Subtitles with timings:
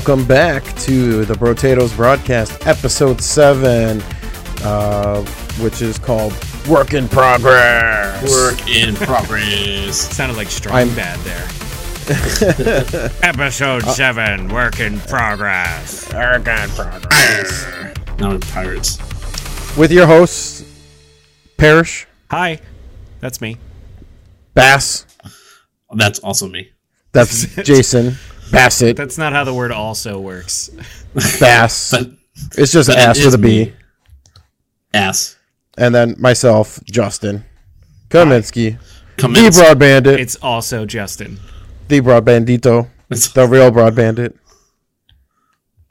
[0.00, 4.00] welcome back to the Brotatoes Broadcast, episode 7,
[4.64, 5.22] uh,
[5.60, 6.32] which is called
[6.66, 8.22] Work in Progress.
[8.30, 9.96] Work in progress.
[10.16, 11.46] Sounded like strong I'm- bad there.
[13.22, 16.10] Episode seven, work in progress.
[16.14, 17.66] Work in Progress.
[18.18, 18.96] now we're pirates.
[19.76, 20.64] With your hosts,
[21.58, 22.58] Parish, Hi,
[23.20, 23.58] that's me.
[24.54, 25.04] Bass,
[25.94, 26.70] That's also me.
[27.12, 28.14] that's Jason,
[28.50, 30.70] Bassett, That's not how the word also works.
[31.40, 31.90] Bass.
[31.92, 32.10] But
[32.58, 33.64] It's just but ass it with is a B.
[33.66, 33.72] me.
[34.94, 35.36] ass.
[35.76, 37.44] And then myself, Justin,
[38.08, 38.78] Kaminsky,
[39.18, 39.52] Come the in.
[39.52, 41.38] Broad Bandit, It's also Justin.
[41.88, 44.36] the Broad Bandito, It's- the real Broad Bandit.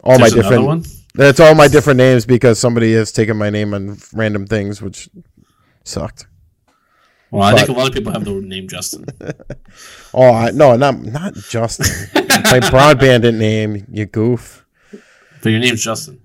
[0.03, 0.65] All my There's another different.
[0.65, 0.83] one.
[1.15, 5.09] That's all my different names because somebody has taken my name on random things, which
[5.83, 6.25] sucked.
[7.31, 9.05] Well, I think a lot of people have the name Justin.
[10.11, 11.85] Oh I, no, not not Justin.
[12.45, 14.65] my broad bandit name, you goof.
[15.43, 16.19] But your name's Justin.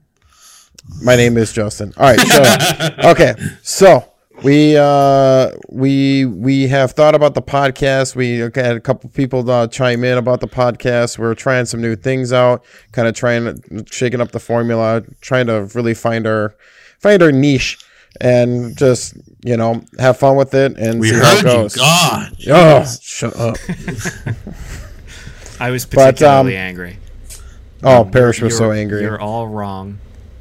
[1.02, 1.92] My name is Justin.
[1.98, 4.10] All right, so okay, so
[4.42, 8.16] we uh we we have thought about the podcast.
[8.16, 11.18] We had a couple people uh, chime in about the podcast.
[11.18, 15.68] We're trying some new things out, kind of trying shaking up the formula, trying to
[15.74, 16.56] really find our
[16.98, 17.78] find our niche
[18.20, 19.14] and just
[19.44, 21.42] you know have fun with it and We see how it heard you.
[21.44, 21.76] goes.
[21.76, 22.32] God.
[22.48, 23.56] Oh, shut up.
[25.60, 26.98] I was But, particularly um, angry.
[27.82, 29.02] Oh, Parish was so You're- angry.
[29.02, 29.98] You're all wrong.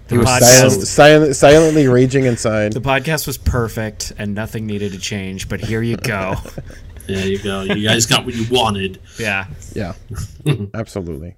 [0.08, 2.74] The, He was podcast, silent, silent, silently raging inside.
[2.74, 6.36] the podcast was perfect and nothing needed to change, but here you go.
[7.06, 7.64] There you go.
[7.64, 9.02] You guys got what you wanted.
[9.20, 9.48] yeah.
[9.76, 9.94] Yeah,
[10.74, 11.36] absolutely.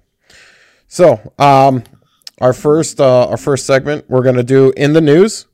[0.86, 1.82] So, um,
[2.40, 5.46] our first uh, our first segment we're gonna do in the news,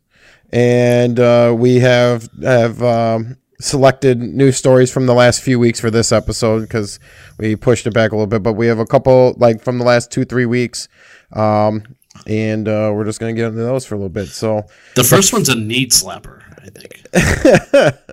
[0.53, 5.91] and uh, we have have um, selected news stories from the last few weeks for
[5.91, 6.99] this episode because
[7.39, 8.43] we pushed it back a little bit.
[8.43, 10.89] But we have a couple like from the last two three weeks,
[11.33, 11.83] um,
[12.27, 14.29] and uh, we're just gonna get into those for a little bit.
[14.29, 14.65] So,
[14.97, 17.99] The first one's a knee slapper, I think.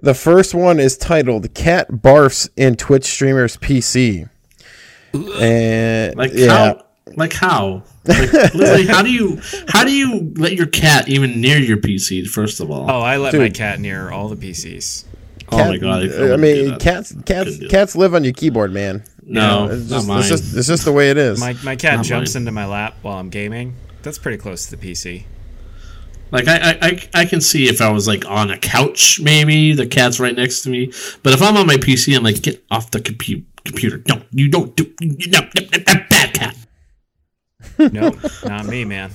[0.00, 4.28] The first one is titled "Cat Barfs in Twitch Streamer's PC,"
[5.40, 6.84] and Like yeah, how?
[7.16, 7.84] Like how?
[8.06, 12.26] Like literally, how do you how do you let your cat even near your PC?
[12.28, 15.04] First of all, Oh, I let my cat near all the PCs.
[15.50, 16.02] oh my god!
[16.10, 19.04] I, I, mean, cats cats cats live on your keyboard, man.
[19.22, 20.18] no, It's not just, mine.
[20.20, 21.40] it's just it's just the way it is.
[21.40, 22.42] My, my cat Not jumps mine.
[22.42, 23.74] into my lap while I'm gaming.
[24.02, 25.24] That's pretty close to the PC.
[26.30, 29.72] Like I, I, I, I can see if I was like on a couch, maybe
[29.72, 30.92] the cat's right next to me.
[31.22, 34.02] But if I'm on my PC, I'm like, get off the compu- computer.
[34.08, 34.92] No, you don't do.
[35.00, 36.56] No, no, no, no, bad cat.
[37.78, 39.10] Nope, not me, man.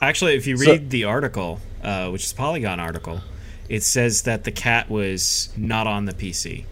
[0.00, 3.20] Actually, if you So- read the article, uh, which is Polygon article,
[3.68, 6.64] it says that the cat was not on the PC.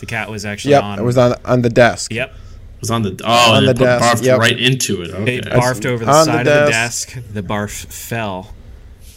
[0.00, 0.98] The cat was actually yep, on.
[0.98, 2.12] it was on on the desk.
[2.12, 4.38] Yep, It was on the oh, On and the it desk, barfed yep.
[4.38, 5.10] right into it.
[5.10, 5.36] Okay.
[5.36, 7.14] it barfed over the on the side of the desk.
[7.14, 7.24] desk.
[7.32, 8.52] The barf fell,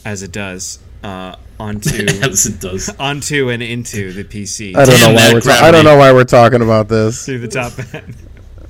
[0.06, 1.90] as it does, uh, onto
[2.22, 2.90] As it does.
[3.00, 5.98] onto and into the PC I don't Damn know why we're ta- I don't know
[5.98, 7.26] why we're talking about this.
[7.26, 8.16] through the top end.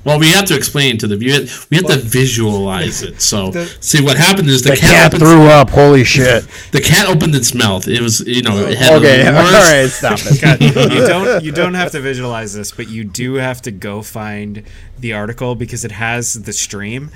[0.08, 1.46] Well, we have to explain to the viewer.
[1.70, 3.22] We have to visualize it.
[3.22, 5.70] So, The- see what happened is the, The cat, cat opened, threw up.
[5.70, 6.48] Holy shit.
[6.72, 7.88] the cat opened its mouth.
[7.90, 10.42] It was you know it had Okay, the all stop it.
[10.42, 10.62] God,
[10.94, 14.64] you don't you don't have to visualize this, but you do have to go find
[14.98, 17.12] the article because it has the stream,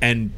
[0.00, 0.30] and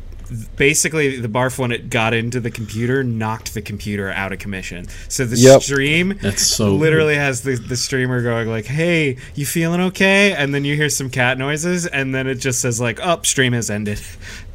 [0.57, 4.87] basically the barf when it got into the computer knocked the computer out of commission.
[5.09, 5.63] So the Yep.
[5.63, 10.55] stream That's so literally has the, the streamer going like, "Hey, you feeling okay?" And
[10.55, 13.71] then you hear some cat noises, and then it just says like, "Up, stream has
[13.71, 14.01] ended."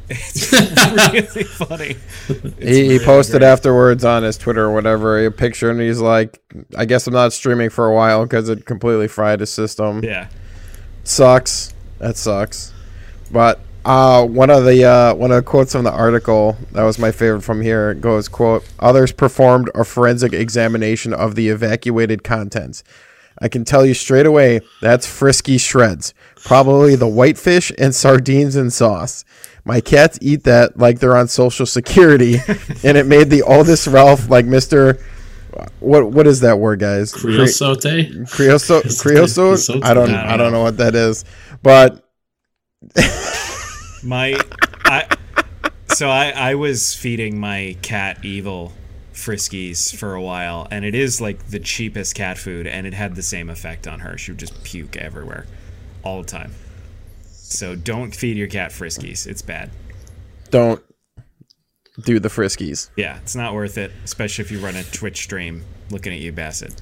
[0.06, 1.96] It's really funny.
[2.28, 2.34] He,
[2.84, 3.48] he really posted great.
[3.48, 6.42] afterwards on his Twitter or whatever a picture, and he's like,
[6.76, 10.28] "I guess I'm not streaming for a while because it completely fried his system." Yeah.
[11.04, 11.72] sucks.
[12.00, 12.74] That sucks.
[13.30, 16.98] But uh, one of the uh, one of the quotes from the article that was
[16.98, 22.82] my favorite from here goes quote Others performed a forensic examination of the evacuated contents.
[23.38, 28.72] I can tell you straight away that's Friskies Shreds, probably the whitefish and sardines and
[28.72, 29.24] sauce.
[29.64, 32.34] My cats eat that like they're on social security,
[32.84, 34.98] and it made the oldest Ralph like Mister.
[35.80, 37.12] What what is that word, guys?
[37.12, 37.82] Creosote.
[38.28, 39.70] Creosote, creosote.
[39.84, 40.58] I don't, I don't I don't know.
[40.58, 41.24] know what that is,
[41.62, 42.04] but
[44.04, 44.38] My,
[44.84, 45.06] I,
[45.94, 48.72] so I, I was feeding my cat evil
[49.14, 53.14] friskies for a while, and it is like the cheapest cat food, and it had
[53.14, 54.18] the same effect on her.
[54.18, 55.46] She would just puke everywhere,
[56.02, 56.52] all the time.
[57.22, 59.70] So don't feed your cat friskies; it's bad.
[60.50, 60.82] don't
[62.02, 62.90] do the friskies.
[62.96, 66.32] Yeah, it's not worth it, especially if you run a Twitch stream looking at you,
[66.32, 66.74] Bassett.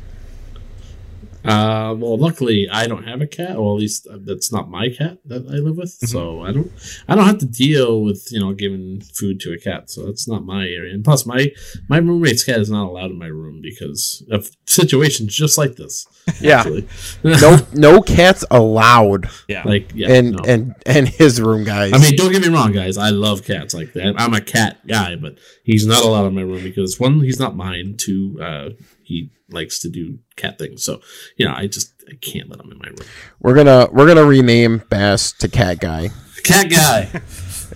[1.44, 3.58] Uh, well, luckily I don't have a cat.
[3.60, 5.90] Well, at least uh, that's not my cat that I live with.
[5.90, 6.70] So I don't,
[7.08, 9.90] I don't have to deal with you know giving food to a cat.
[9.90, 10.94] So that's not my area.
[10.94, 11.50] And plus, my
[11.88, 16.06] my roommate's cat is not allowed in my room because of situations just like this.
[16.40, 16.64] Yeah.
[17.24, 19.62] No, no cats allowed Yeah.
[19.64, 20.38] like yeah, in no.
[20.46, 21.92] and and his room, guys.
[21.92, 22.96] I mean, don't get me wrong, guys.
[22.96, 23.74] I love cats.
[23.74, 24.14] Like that.
[24.18, 27.56] I'm a cat guy, but he's not allowed in my room because one, he's not
[27.56, 27.96] mine.
[27.98, 28.70] Two, uh,
[29.02, 30.84] he likes to do cat things.
[30.84, 31.00] So
[31.36, 33.08] you know, I just I can't let him in my room.
[33.40, 36.10] we're gonna we're gonna rename Bass to Cat Guy.
[36.44, 37.02] Cat guy.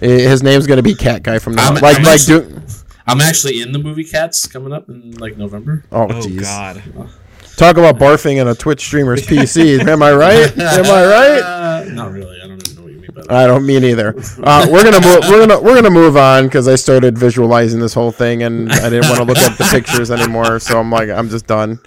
[0.00, 1.66] His name's gonna be Cat Guy from now.
[1.66, 1.82] I'm- on.
[1.82, 2.62] like I'm like actually- do.
[3.08, 5.84] I'm actually in the movie Cats coming up in like November.
[5.92, 6.40] Oh oh jeez.
[6.42, 6.82] God.
[7.56, 9.78] Talk about barfing in a Twitch streamer's PC.
[9.86, 10.58] Am I right?
[10.58, 11.40] Am I right?
[11.40, 12.35] Uh, not really.
[13.28, 14.10] I don't even know what you mean that.
[14.10, 14.42] I don't mean either.
[14.42, 15.24] Uh, we're gonna move.
[15.28, 18.90] We're gonna we're gonna move on because I started visualizing this whole thing and I
[18.90, 20.58] didn't want to look at the pictures anymore.
[20.58, 21.78] So I'm like, I'm just done.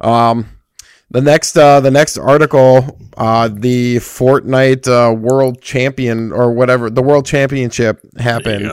[0.00, 0.46] Um,
[1.10, 7.02] the next uh, the next article, uh, the Fortnite uh, World Champion or whatever the
[7.02, 8.70] World Championship happened,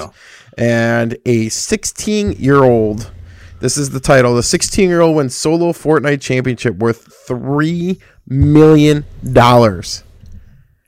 [0.57, 3.11] and a 16 year old.
[3.59, 4.33] This is the title.
[4.35, 10.03] The 16 year old wins solo Fortnite championship worth three million dollars.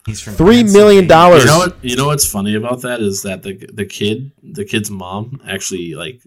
[0.06, 1.08] He's from Three million Pennsylvania.
[1.08, 1.42] dollars.
[1.44, 1.76] You know what?
[1.82, 5.94] You know what's funny about that is that the the kid, the kid's mom, actually
[5.96, 6.22] like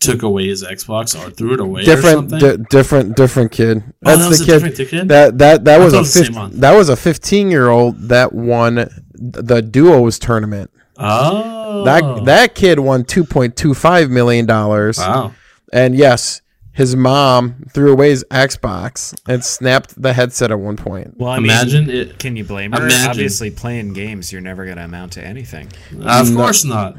[0.00, 2.38] took away his Xbox or threw it away or different, something.
[2.58, 3.84] di- different, different kid.
[3.86, 4.74] Oh, That's that was the a kid.
[4.74, 5.08] different kid?
[5.08, 6.60] That that that was a it was the same fif- one.
[6.60, 10.70] that was a 15 year old that won the duos tournament.
[10.98, 14.98] oh, That that kid won 2.25 million dollars.
[14.98, 15.32] wow.
[15.72, 16.41] And yes,
[16.72, 21.18] his mom threw away his Xbox and snapped the headset at one point.
[21.18, 22.18] Well, I mean, Imagine it.
[22.18, 22.78] Can you blame her?
[22.84, 23.10] Imagine.
[23.10, 25.70] Obviously, playing games, you're never going to amount to anything.
[26.00, 26.96] Of course not.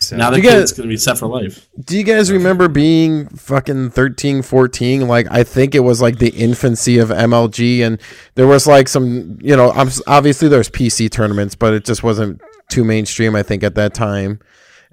[0.00, 1.66] So Now the You kid's gonna be set for life.
[1.82, 5.08] Do you guys remember being fucking 13, 14?
[5.08, 7.98] Like, I think it was like the infancy of MLG, and
[8.34, 12.40] there was like some, you know, obs- obviously there's PC tournaments, but it just wasn't
[12.68, 14.40] too mainstream, I think, at that time.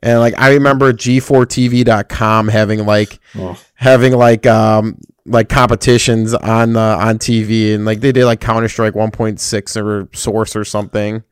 [0.03, 3.57] And like, I remember G4TV.com having like, Oh.
[3.75, 8.67] having like, um, like competitions on uh, on TV, and like they did like Counter
[8.67, 11.23] Strike 1.6 or Source or something.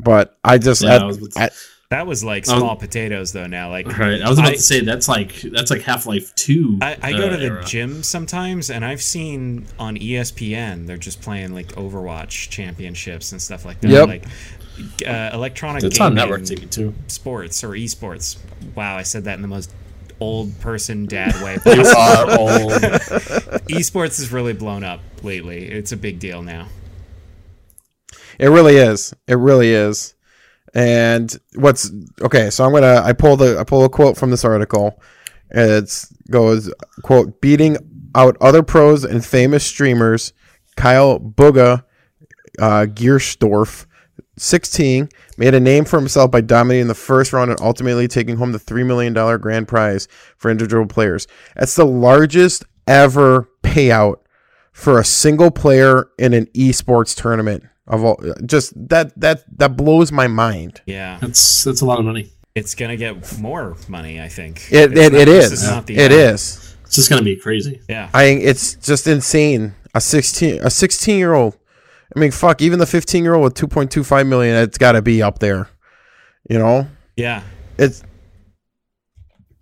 [0.00, 1.50] But I just, Yeah, at- I was I-
[1.90, 3.46] that was like I was- small potatoes, though.
[3.46, 4.20] Now, like, Right.
[4.20, 6.78] I was about I- to say that's like that's like Half Life Two.
[6.82, 7.64] I, I go uh, to the era.
[7.64, 13.64] gym sometimes, and I've seen on ESPN they're just playing like Overwatch championships and stuff
[13.64, 13.90] like that.
[13.90, 14.08] Yep.
[14.08, 14.24] Like
[15.06, 16.94] uh, electronic It's on gaming network TV too.
[17.06, 18.36] sports or esports.
[18.74, 19.72] Wow, I said that in the most
[20.20, 21.54] old person dad way.
[21.66, 22.32] You possible.
[22.32, 22.72] are old.
[23.70, 25.66] esports has really blown up lately.
[25.68, 26.68] It's a big deal now.
[28.38, 29.14] It really is.
[29.26, 30.14] It really is.
[30.76, 31.90] And what's
[32.20, 32.50] okay?
[32.50, 35.00] So I'm gonna I pull the I pull a quote from this article.
[35.50, 36.70] It goes
[37.02, 37.78] quote beating
[38.14, 40.34] out other pros and famous streamers.
[40.76, 41.84] Kyle Bugha
[42.58, 43.86] uh, Giersdorf,
[44.36, 45.08] 16,
[45.38, 48.58] made a name for himself by dominating the first round and ultimately taking home the
[48.58, 51.26] three million dollar grand prize for individual players.
[51.54, 54.16] That's the largest ever payout
[54.72, 60.10] for a single player in an esports tournament of all just that that that blows
[60.12, 62.30] my mind Yeah, That's that's a lot of money.
[62.54, 64.20] it's gonna get more money.
[64.20, 66.12] I think it It's it, not- it this is not it end.
[66.12, 67.80] is It's just gonna be crazy.
[67.88, 71.56] Yeah, i it's just insane a 16 a 16 year old
[72.14, 75.22] i mean fuck even the 15 year old with 2.25 million it's got to be
[75.22, 75.68] up there
[76.50, 77.42] you know yeah.
[77.78, 78.02] it's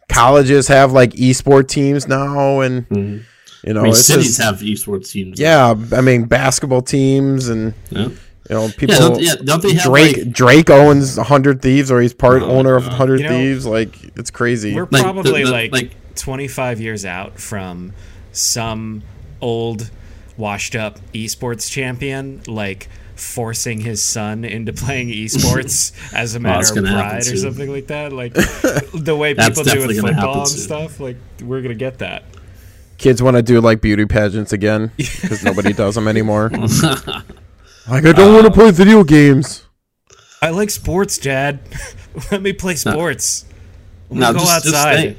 [0.09, 3.23] colleges have like esport teams now and Mhm.
[3.67, 5.41] You know I mean, cities just- have esports teams.
[5.41, 8.09] yeah i mean basketball teams and Yeah.
[8.09, 8.15] you
[8.51, 12.01] know people Yeah, don't, yeah, don't they have Drake like Drake owns 100 Thieves or
[12.01, 12.91] he's part Oh, owner of God.
[12.93, 14.75] 100 You know, Thieves like it's crazy.
[14.75, 17.93] We're Like, the- probably the- like, like- 25 years out from
[18.33, 19.03] some
[19.41, 19.91] old,
[20.37, 26.71] washed up esports champion, like forcing his son into playing esports as a matter it's
[26.71, 28.13] of pride or something like that.
[28.13, 28.35] Like
[28.95, 31.01] the way people do with football and stuff.
[31.01, 32.25] Like we're gonna get that.
[32.99, 36.51] Kids want to do like beauty pageants again because nobody does them anymore.
[37.89, 39.67] like I don't want to play video games.
[40.41, 41.61] I like sports, Dad.
[42.31, 43.47] Let me play sports.
[44.11, 44.97] I'm now gonna go just, just outside.
[44.97, 45.19] think.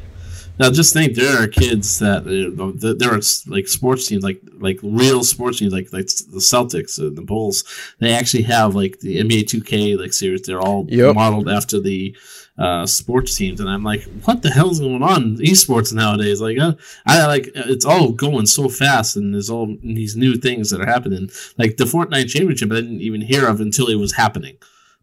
[0.58, 4.42] Now just think, there are kids that you know, there are like sports teams, like
[4.58, 7.66] like real sports teams, like like the Celtics and the Bulls.
[8.00, 10.44] They actually have like the NBA 2K like series.
[10.44, 11.16] They're all Yep.
[11.16, 12.16] modeled after the
[12.58, 16.40] uh, sports teams, and I'm like, what the hell is going on in esports nowadays?
[16.40, 16.74] Like, uh,
[17.06, 20.86] I like it's all going so fast, and there's all these new things that are
[20.86, 21.30] happening.
[21.58, 24.58] Like the Fortnite Championship, I didn't even hear of until it was happening.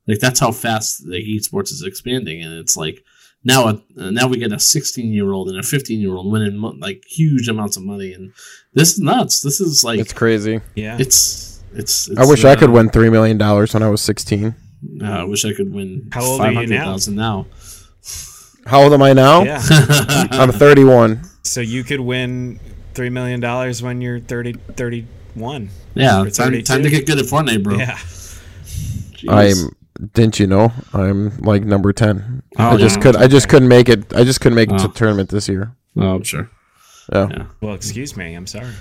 [0.08, 3.04] Like that's how fast like esports is expanding, and it's like
[3.44, 6.56] now uh, now we get a 16 year old and a 15 year old winning
[6.56, 8.32] mo- like huge amounts of money, and
[8.72, 9.42] this is nuts.
[9.42, 10.60] This is like It's crazy.
[10.74, 10.96] Yeah.
[10.98, 12.08] it's it's.
[12.08, 14.54] it's I wish I uh, could win three million dollars when I was sixteen.
[15.02, 16.08] Uh, I wish I could win.
[16.12, 16.96] How old are you now?
[16.96, 17.46] 500,000 now?
[18.66, 19.42] How old am I now?
[19.42, 19.60] yeah.
[20.30, 21.22] I'm 31.
[21.42, 22.60] so you could win
[22.94, 25.70] three million dollars when you're 30, 31.
[25.94, 27.76] Yeah, Or time, time to get good at Fortnite, bro.
[27.76, 27.96] Yeah.
[27.96, 29.64] Jeez.
[29.66, 29.76] I'm.
[30.14, 30.72] Didn't you know?
[30.94, 32.42] I'm like number ten.
[32.58, 33.02] Oh, I just yeah.
[33.02, 33.16] could.
[33.16, 34.12] I just couldn't make it.
[34.14, 34.86] I just couldn't make it to Oh.
[34.88, 35.76] the tournament this year.
[35.96, 36.50] Oh, I'm sure.
[37.12, 37.28] Yeah.
[37.30, 37.46] Yeah.
[37.60, 38.34] Well, excuse me.
[38.34, 38.72] I'm sorry.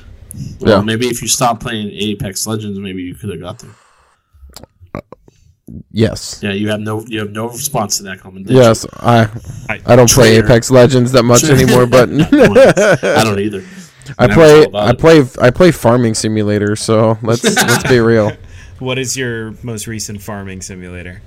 [0.61, 0.83] Well, Yeah.
[0.83, 3.71] maybe if you stop playing Apex Legends, maybe you could have got there.
[5.91, 6.39] Yes.
[6.43, 8.47] Yeah, you have no you have no response to that comment.
[8.47, 8.85] did Yes.
[8.93, 9.29] I.
[9.69, 10.45] I- I don't play Traitor.
[10.45, 12.09] Apex Legends that much anymore, but?
[13.03, 13.63] I don't either.
[14.19, 14.59] I Never play.
[14.63, 15.25] thought about I play.
[15.41, 16.75] I play Farming Simulator.
[16.75, 18.31] So let's let's be real.
[18.79, 21.21] What is your most recent farming simulator?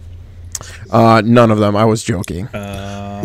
[0.90, 1.76] Uh, none of them.
[1.76, 2.46] I was joking.
[2.48, 3.22] Uh,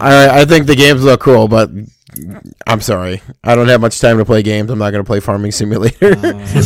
[0.00, 1.70] I I think the games look cool, but
[2.66, 3.22] I'm sorry.
[3.44, 4.70] I don't have much time to play games.
[4.70, 6.14] I'm not gonna play Farming Simulator.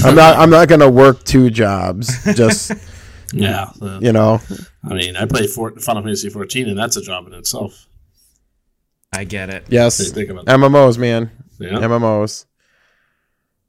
[0.05, 0.39] I'm not.
[0.39, 2.09] I'm not gonna work two jobs.
[2.35, 2.73] Just
[3.33, 4.41] Yeah, uh, you know.
[4.85, 7.87] I mean, I play Fort, Final Fantasy 14, and that's a job in itself.
[9.13, 9.67] I get it.
[9.69, 10.11] Yes.
[10.11, 10.59] Think about that.
[10.59, 11.31] MMOs, man.
[11.59, 11.71] Yeah.
[11.71, 12.47] MMOs.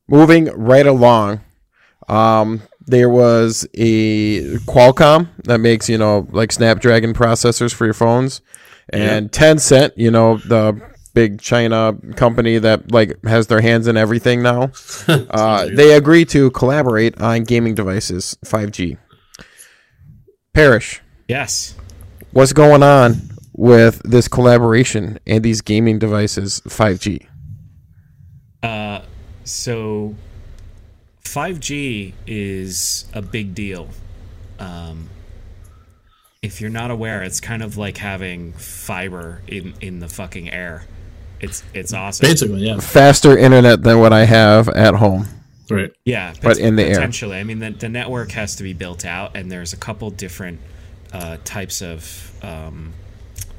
[0.07, 1.41] Moving right along,
[2.07, 8.41] um, there was a Qualcomm that makes you know like Snapdragon processors for your phones,
[8.89, 10.81] and Tencent, you know the
[11.13, 14.71] big China company that like has their hands in everything now.
[15.07, 18.97] uh, they agree to collaborate on gaming devices, 5G.
[20.53, 21.73] Parish, Yes.
[22.31, 27.25] what's going on with this collaboration and these gaming devices, 5G?
[28.61, 29.01] Uh,
[29.43, 30.15] so
[31.25, 33.89] 5G is a big deal.
[34.59, 35.09] Um,
[36.43, 40.85] if you're not aware, it's kind of like having fiber in in the fucking air.
[41.39, 42.27] It's it's awesome.
[42.27, 42.79] Basically, yeah.
[42.79, 45.27] faster internet than what I have at home.
[45.73, 45.93] Right.
[46.05, 46.95] Yeah, But in the air.
[46.95, 47.37] potentially.
[47.37, 50.59] I mean, the, the network has to be built out, and there's a couple different
[51.11, 52.93] uh, types of um,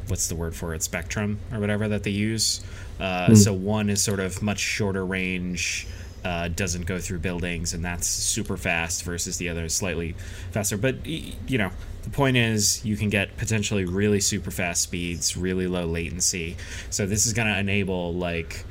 [0.09, 2.65] what's the word for it, spectrum or whatever that they use.
[3.01, 5.87] Uh, So one is sort of much shorter range,
[6.25, 9.03] uh, doesn't go through buildings, and that's super fast.
[9.05, 10.15] Versus the other is slightly
[10.53, 10.77] faster.
[10.77, 11.71] But you know,
[12.03, 16.57] the point is you can get potentially really super fast speeds, really low latency.
[16.91, 18.65] So this is going to enable like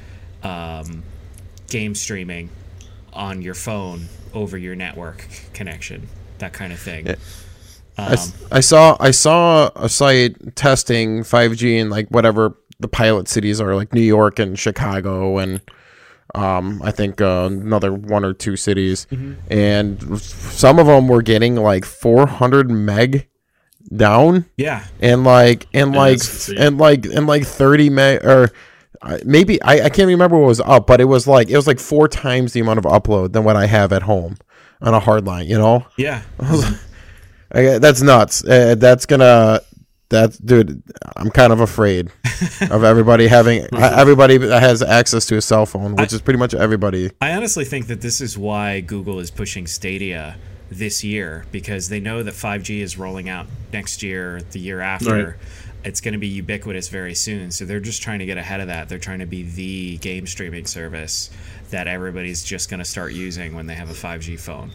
[0.44, 1.04] um,
[1.70, 2.50] game streaming
[3.14, 6.08] on your phone over your network connection,
[6.40, 7.08] that kind of thing.
[7.08, 7.14] I,
[8.08, 13.28] Um, s- I saw I saw a site testing 5G in like whatever the pilot
[13.28, 15.62] cities are, like New York and Chicago, and
[16.36, 19.34] um, I think uh, another one or two cities, Mm-hmm.
[19.54, 23.28] and some of them were getting like 400 meg
[23.96, 26.20] down, yeah, and like and Yeah, like
[26.58, 28.50] and like and like 30 meg or.
[29.26, 31.80] Maybe I, I can't remember what was up, but it was like it was like
[31.80, 34.38] four times the amount of upload than what I have at home
[34.82, 35.48] on a hard line.
[35.48, 36.24] You know, yeah.
[37.52, 38.44] I, that's nuts.
[38.44, 39.62] Uh, that's gonna.
[40.10, 40.84] That's dude.
[41.16, 42.12] I'm kind of afraid
[42.70, 46.54] of everybody having everybody that has access to a cell phone, which is pretty much
[46.54, 47.10] everybody.
[47.20, 50.36] I honestly think that this is why Google is pushing Stadia
[50.70, 55.26] this year because they know that 5G is rolling out next year, the year after.
[55.26, 55.36] Right.
[55.86, 57.52] It's going to be ubiquitous very soon.
[57.52, 58.90] So they're just trying to get ahead of that.
[58.90, 61.30] They're trying to be the game streaming service
[61.72, 64.72] that everybody's just going to start using when they have a 5G phone.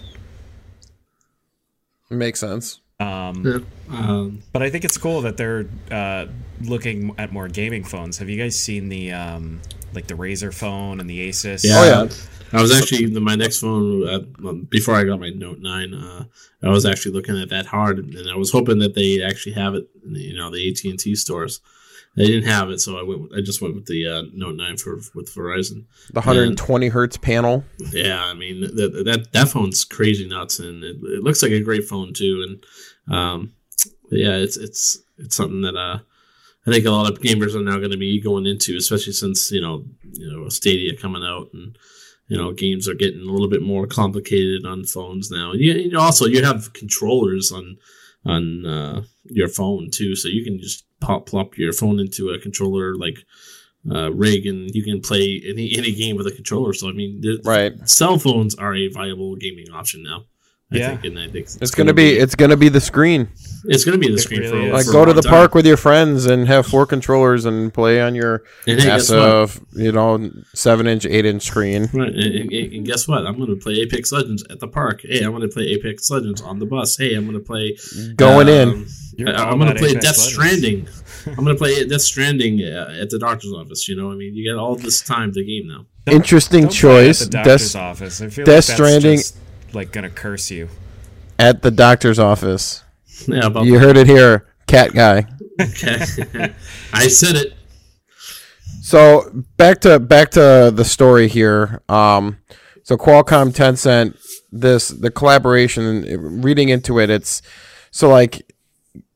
[2.10, 2.80] Makes sense.
[3.00, 3.58] Um, Yeah.
[3.96, 6.26] Um, But I think it's cool that they're uh,
[6.62, 8.18] looking at more gaming phones.
[8.18, 9.60] Have you guys seen the um,
[9.94, 11.64] like the Razer phone and the Asus?
[11.64, 11.80] yeah.
[11.80, 12.08] Oh, yeah.
[12.52, 15.94] I was actually in my next phone uh, before I got my Note Nine.
[15.94, 16.24] Uh,
[16.62, 19.74] I was actually looking at that hard, and I was hoping that they actually have
[19.74, 19.88] it.
[20.04, 21.60] In the, you know, the AT and T stores.
[22.16, 23.32] They didn't have it, so I went.
[23.36, 25.84] I just went with the uh, Note Nine for with Verizon.
[26.12, 27.64] The 120 hertz panel.
[27.92, 31.60] Yeah, I mean that that that phone's crazy nuts, and it, it looks like a
[31.60, 32.44] great phone too.
[33.06, 33.52] And um,
[34.10, 35.98] yeah, it's it's it's something that uh,
[36.66, 39.52] I think a lot of gamers are now going to be going into, especially since
[39.52, 41.78] you know you know Stadia coming out and
[42.28, 45.52] you know games are getting a little bit more complicated on phones now.
[45.52, 47.76] You, also you have controllers on
[48.24, 52.38] on uh, your phone too, so you can just pop plop your phone into a
[52.38, 53.18] controller like
[53.90, 56.72] uh, rig, and you can play any any game with a controller.
[56.72, 57.72] So I mean, Right.
[57.88, 60.24] cell phones are a viable gaming option now.
[60.70, 60.88] I Yeah.
[60.90, 62.10] think, and I think It's gonna be.
[62.18, 63.28] It's gonna be the screen.
[63.64, 64.72] it's gonna be the It screen really for is.
[64.72, 65.30] Like for a go to the time.
[65.30, 69.10] park with your friends and have four controllers and play on your And hey, guess
[69.10, 69.16] what?
[69.18, 71.88] massive, you know, seven inch, eight inch screen.
[71.94, 73.26] Right, and, and- and guess what?
[73.26, 75.00] I'm going to play Apex Legends at the park.
[75.08, 76.98] Hey, I'm going to play Apex Legends on the bus.
[76.98, 77.76] Hey, I'm going to play
[78.16, 78.68] Going in.
[78.68, 80.32] um, You're I, all I'm gonna play Apex Death Legends.
[80.34, 80.88] Stranding.
[81.38, 83.88] I'm gonna play Death Stranding uh, at the doctor's office.
[83.88, 85.86] You know, I mean, you got all this time to game now.
[86.04, 87.22] Don't- Interesting don't play choice.
[87.22, 88.20] At the doctor's Death- office.
[88.20, 89.36] I feel Death like that's Stranding- just,
[89.72, 90.68] like gonna curse you.
[91.38, 92.82] At the doctor's office.
[93.26, 95.26] Yeah, about You heard it here, cat guy.
[95.60, 96.00] okay.
[96.92, 97.54] I said it.
[98.82, 101.82] So back to back to the story here.
[101.88, 102.38] Um,
[102.82, 104.16] so Qualcomm, Tencent,
[104.50, 106.40] this the collaboration.
[106.40, 107.42] Reading into it, it's
[107.90, 108.50] so like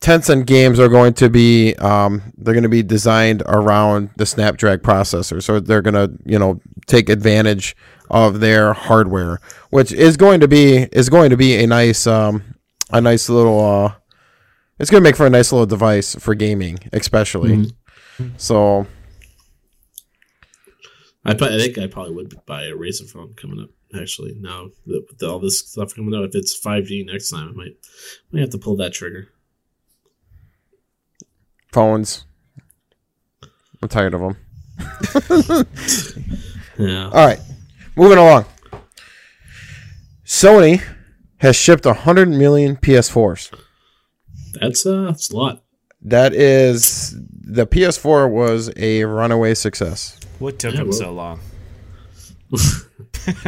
[0.01, 4.85] Tencent games are going to be um, they're going to be designed around the Snapdragon
[4.85, 5.43] processor.
[5.43, 7.77] So they're going to you know take advantage
[8.13, 9.41] of their hardware,
[9.71, 12.55] which is going to be is going to be a nice um,
[12.91, 13.59] a nice little.
[13.59, 13.95] Uh,
[14.79, 17.73] it's going to make for a nice little device for gaming, especially.
[18.37, 18.87] So.
[21.25, 23.71] I, I think I probably would buy a Razer phone coming up.
[23.95, 27.53] Actually, now that- with all this stuff coming out, if it's 5G next time, I
[27.53, 27.77] might
[28.33, 29.29] might have to pull that trigger.
[31.73, 32.25] phones.
[33.81, 35.67] I'm tired of them.
[36.79, 37.05] Yeah.
[37.13, 37.39] All right,
[37.97, 38.45] moving along.
[40.25, 40.83] Sony
[41.39, 43.53] has shipped 100 million PS4s.
[44.61, 45.63] That's uh, that's a lot.
[46.03, 50.19] That is the PS4 was a runaway success.
[50.39, 51.41] What took Yeah, him well- so long?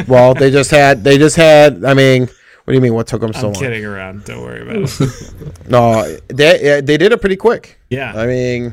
[0.06, 1.84] Well, they just had they just had.
[1.84, 2.32] I mean, what
[2.68, 2.94] do you mean?
[2.94, 3.54] What took them so I'm long?
[3.54, 4.24] kidding around.
[4.24, 5.34] Don't worry about it.
[5.68, 7.80] No, they they did it pretty quick.
[7.90, 8.72] Yeah, I mean,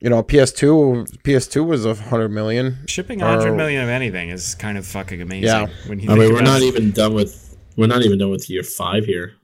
[0.00, 2.78] you know, PS2 PS2 was a 100 million.
[2.86, 5.44] shipping 100 or- million of anything is kind of fucking amazing.
[5.44, 5.66] Yeah.
[5.86, 6.66] When you I mean, we're not it.
[6.66, 9.34] even done with we're not even done with year five here.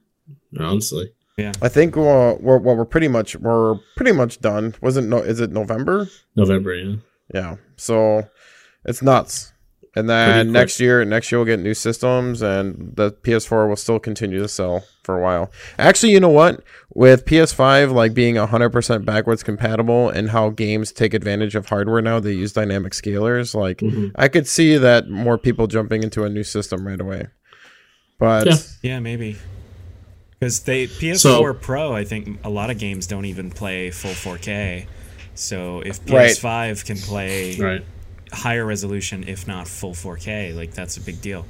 [0.59, 1.53] Honestly, Yeah.
[1.63, 4.75] I think uh, we're well, we're pretty much we're pretty much done.
[4.81, 5.19] Wasn't no?
[5.19, 6.09] Is it November?
[6.37, 6.75] November.
[6.75, 6.97] Yeah.
[7.35, 7.57] Yeah.
[7.77, 8.29] So
[8.85, 9.53] it's nuts.
[9.97, 14.01] And then next year, next year we'll get new systems, and the PS4 will still
[14.01, 15.53] continue to sell for a while.
[15.79, 16.63] Actually, you know what?
[16.95, 22.19] With PS5 like being 100% backwards compatible, and how games take advantage of hardware now,
[22.19, 23.55] they use dynamic scalers.
[23.55, 24.11] Like Mhm.
[24.17, 27.29] I could see that more people jumping into a new system right away.
[28.19, 28.57] But Yeah.
[28.83, 29.37] Yeah, maybe.
[30.41, 34.13] Because they PS4 So- Pro, I think a lot of games don't even play full
[34.15, 34.87] 4K.
[35.35, 37.85] So if PS5 can play Right.
[38.35, 41.47] Higher resolution, if not full 4K, like that's a big deal.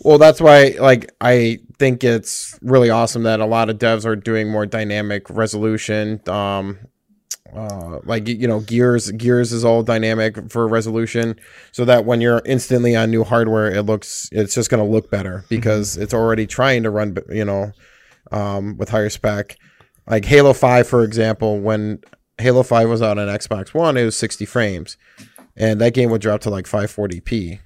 [0.00, 4.16] Well, that's why, like, I think it's really awesome that a lot of devs are
[4.16, 6.20] doing more dynamic resolution.
[6.28, 6.78] Um,
[7.54, 11.38] uh, like you know, Gears Gears is all dynamic for resolution,
[11.72, 15.44] so that when you're instantly on new hardware, it looks it's just gonna look better
[15.48, 17.72] because it's already trying to run, you know,
[18.30, 19.56] um, with higher spec.
[20.06, 22.00] Like Halo Five, for example, when
[22.38, 24.96] Halo Five was out on Xbox One, it was 60 frames,
[25.56, 27.60] and that game would drop to like 540p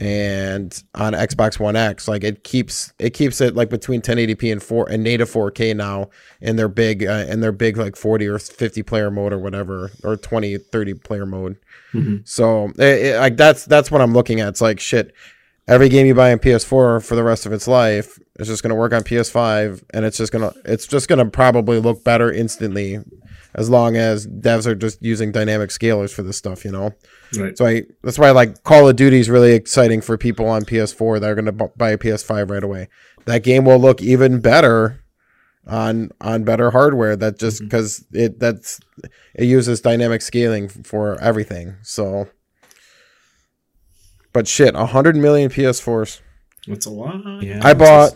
[0.00, 4.62] and on Xbox One X, like it keeps it keeps it like between 1080p and
[4.62, 8.38] four and native 4K now in their big uh, in their big like 40 or
[8.38, 11.56] 50 player mode or whatever or 20 30 player mode.
[12.24, 14.48] So it, it, like that's that's what I'm looking at.
[14.48, 15.12] It's like shit.
[15.66, 18.70] Every game you buy on PS4 for the rest of its life is just going
[18.70, 22.98] to work on PS5, and it's just gonna it's just gonna probably look better instantly,
[23.54, 26.64] as long as devs are just using dynamic scalers for this stuff.
[26.64, 26.94] You know.
[27.36, 27.56] Right.
[27.56, 31.20] So I that's why like Call of Duty is really exciting for people on PS4
[31.20, 32.88] that are going to bu- buy a PS5 right away.
[33.26, 35.04] That game will look even better
[35.66, 37.16] on on better hardware.
[37.16, 37.66] That just mm-hmm.
[37.66, 38.80] because it that's
[39.34, 41.76] it uses dynamic scaling for everything.
[41.82, 42.28] So,
[44.32, 46.20] but shit, hundred million PS4s.
[46.66, 47.42] That's a lot.
[47.42, 47.60] Yeah.
[47.62, 48.12] I bought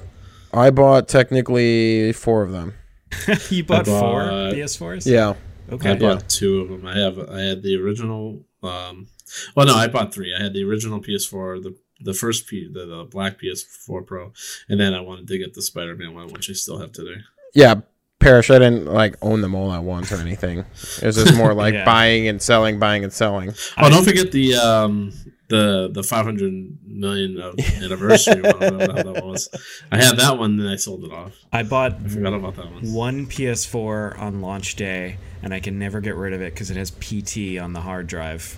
[0.52, 2.74] I bought technically four of them.
[3.50, 4.20] you bought, I four
[4.54, 5.06] PS4s?
[5.10, 5.34] Yeah,
[5.72, 5.90] Okay.
[5.92, 6.86] I bought two of them.
[6.86, 7.18] I have.
[7.18, 8.44] I had the original.
[8.62, 9.08] Um,
[9.56, 10.34] well, no, I bought three.
[10.34, 14.32] I had the original PS4, the the first P, the, the black PS4 Pro,
[14.68, 17.20] and then I wanted to get the Spider Man one, which I still have today.
[17.54, 17.76] yeah.
[18.20, 20.60] Parish, I didn't like own them all at once or anything.
[20.60, 21.84] It was just more like Yeah.
[21.84, 23.52] buying and selling, buying and selling.
[23.76, 25.12] Oh, don't forget the um
[25.54, 28.54] the the 500 million of anniversary one.
[28.54, 29.48] whatever the hell that was.
[29.92, 31.32] I had that one, then I sold it off.
[31.52, 32.92] I bought I forgot about that one.
[32.92, 36.76] one PS4 on launch day, and I can never get rid of it because it
[36.76, 38.56] has PT on the hard drive.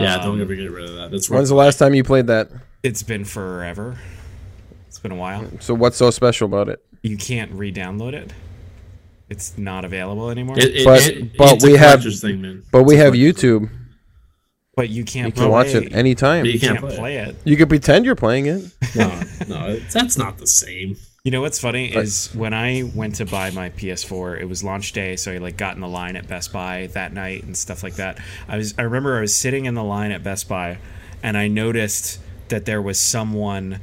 [0.00, 1.10] Yeah, Um, don't ever get rid of that.
[1.10, 2.50] That's When's the last time you played that?
[2.82, 3.98] It's been forever.
[4.88, 5.48] It's been a while.
[5.60, 6.84] So what's so special about it?
[7.02, 8.32] You can't re-download it.
[9.28, 10.58] It's not available anymore.
[10.58, 12.62] It, it, But- it- but it's a we have- thing, man.
[12.70, 13.70] But we It's a have collector's YouTube.
[14.74, 16.44] But you can't You can watch play- it anytime.
[16.44, 17.36] You You can't can't, play play it.
[17.44, 18.64] You can pretend you're playing it.
[18.94, 20.96] No, no, that's not the same.
[21.24, 24.92] You know what's funny is when I went to buy my PS4, it was launch
[24.92, 27.82] day, so I like got in the line at Best Buy that night and stuff
[27.84, 28.18] like that.
[28.48, 30.78] I was I remember I was sitting in the line at Best Buy
[31.22, 33.78] and I noticed that there was someone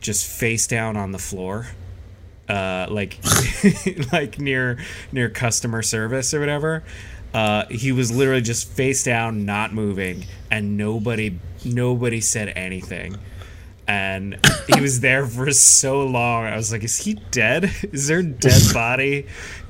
[0.00, 1.66] just face down on the floor
[2.48, 3.18] uh, like
[4.12, 4.78] like near
[5.12, 6.82] near customer service or whatever.
[7.34, 13.16] Uh, he was literally just face down, not moving, and nobody nobody said anything.
[13.86, 16.44] And he was there for so long.
[16.44, 17.70] I was like, "Is he dead?
[17.92, 19.26] Is there a dead body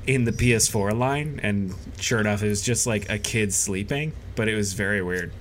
[0.07, 4.13] in the PS4 line?" And sure enough, it was just like a kid sleeping.
[4.35, 5.31] But it was very weird.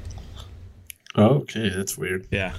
[1.16, 2.26] Okay, that's weird.
[2.30, 2.54] Yeah.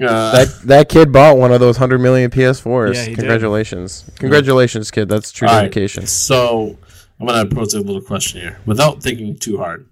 [0.00, 2.94] Uh, That that kid bought one of those hundred million PS4s.
[2.94, 3.16] Yeah, he did.
[3.18, 5.08] Congratulations, congratulations, kid.
[5.08, 6.06] That's true all right, dedication.
[6.06, 6.76] So
[7.20, 9.88] I'm gonna pose a little question here, without thinking too hard.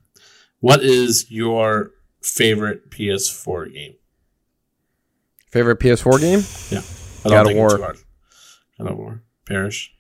[0.60, 1.90] What is your
[2.22, 3.94] favorite PS4 game?
[5.50, 6.42] Favorite PS4 game?
[6.70, 6.80] Yeah,
[7.24, 7.70] God without of War.
[7.70, 7.98] too hard.
[8.78, 9.22] God of War.
[9.46, 9.94] Parish.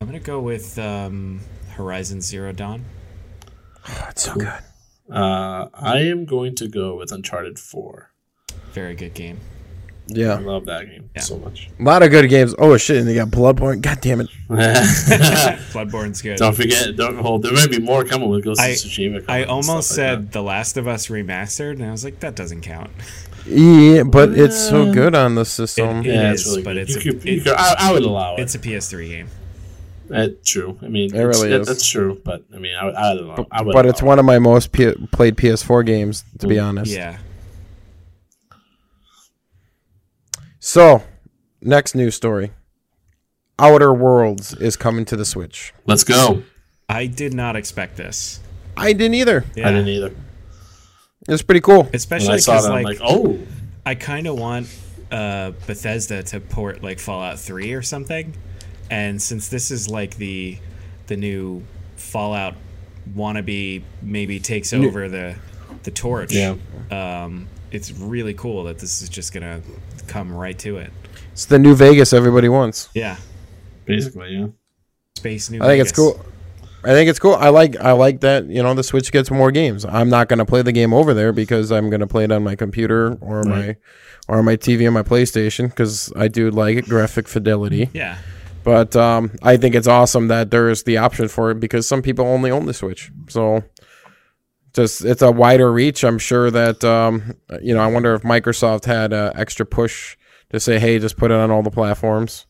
[0.00, 1.40] I'm gonna go with um,
[1.70, 2.84] Horizon Zero Dawn.
[3.88, 4.52] Oh, it's so good.
[5.10, 8.10] Uh, I am going to go with Uncharted 4.
[8.72, 9.38] Very good game.
[10.10, 11.22] I love that game Yeah.
[11.22, 11.70] so much.
[11.78, 12.54] a lot of good games.
[12.58, 13.80] Oh shit, and they got Bloodborne.
[13.80, 14.28] God damn it.
[14.48, 16.38] Bloodborne's good.
[16.38, 17.42] don't forget, don't hold.
[17.42, 19.24] There might be more coming with Ghost I- of Tsushima.
[19.28, 22.34] I almost stuff like said The Last of Us remastered, and I was like, that
[22.36, 22.90] doesn't count.
[23.46, 26.00] Yeah, but it's so good on the system.
[26.00, 26.08] It- that.
[26.08, 26.82] Yeah, is, it's really but good.
[26.90, 28.40] it's you a- could, you it- could, I, I would allow it.
[28.40, 29.28] It's a PS3 game.
[30.12, 30.78] Uh, true.
[30.82, 31.66] I mean, It it's- really is.
[31.66, 33.72] That's true, but I mean, I, would- I, would allow, I would.
[33.72, 36.92] but it's allow one of my most P- played PS4 games, to be honest.
[36.92, 37.16] Yeah.
[40.72, 41.02] So,
[41.60, 42.50] next news story.
[43.58, 45.74] Outer Worlds is coming to the Switch.
[45.84, 46.44] Let's go.
[46.88, 48.40] I did not expect this.
[48.74, 49.44] I didn't either.
[49.54, 49.68] Yeah.
[49.68, 50.14] I didn't either.
[51.28, 51.90] It's pretty cool.
[51.92, 53.38] Especially because I'm like, like, oh,
[53.84, 54.74] I kind of want
[55.10, 58.34] uh, Bethesda to port like Fallout 3 or something.
[58.90, 60.56] And since this is like the
[61.06, 61.64] the new
[61.96, 62.54] Fallout
[63.14, 65.36] wannabe maybe takes over the
[65.82, 66.32] the torch.
[66.32, 66.56] Yeah.
[66.90, 69.60] Um, it's really cool that this is just gonna
[70.06, 70.92] come right to it.
[71.32, 72.90] It's the new Vegas everybody wants.
[72.94, 73.16] Yeah.
[73.86, 74.46] basically, yeah.
[75.16, 75.66] Space New Vegas.
[75.66, 76.26] I think it's cool.
[76.84, 77.34] I think it's cool.
[77.34, 79.84] I like I like that, you know, the Switch gets more games.
[79.84, 82.32] I'm not going to play the game over there because I'm going to play it
[82.32, 83.76] on my computer or my
[84.28, 87.88] or my TV and my PlayStation cuz I do like graphic fidelity.
[87.92, 88.18] Yeah.
[88.64, 92.26] But um, I think it's awesome that there's the option for it because some people
[92.26, 93.10] only own the Switch.
[93.28, 93.62] So
[94.72, 96.04] just it's a wider reach.
[96.04, 97.80] I'm sure that um, you know.
[97.80, 100.16] I wonder if Microsoft had an extra push
[100.50, 102.46] to say, "Hey, just put it on all the platforms."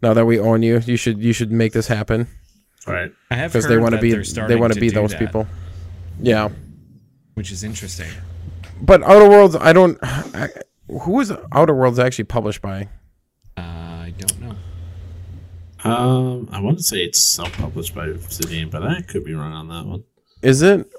[0.00, 2.28] Now that we own you, you should you should make this happen
[2.88, 3.12] Right.
[3.30, 4.88] I have because heard they want to that be they're they want to to be
[4.88, 5.46] those that, people.
[6.20, 6.48] Yeah,
[7.34, 8.08] which is interesting.
[8.80, 9.98] but Outer Worlds, I don't.
[10.02, 10.48] I,
[11.02, 12.88] who is Outer Worlds actually published by?
[13.56, 14.56] Uh, I don't know.
[15.84, 19.68] Um, I want to say it's self-published by Obsidian, but I could be wrong on
[19.68, 20.04] that one.
[20.42, 20.90] Is it?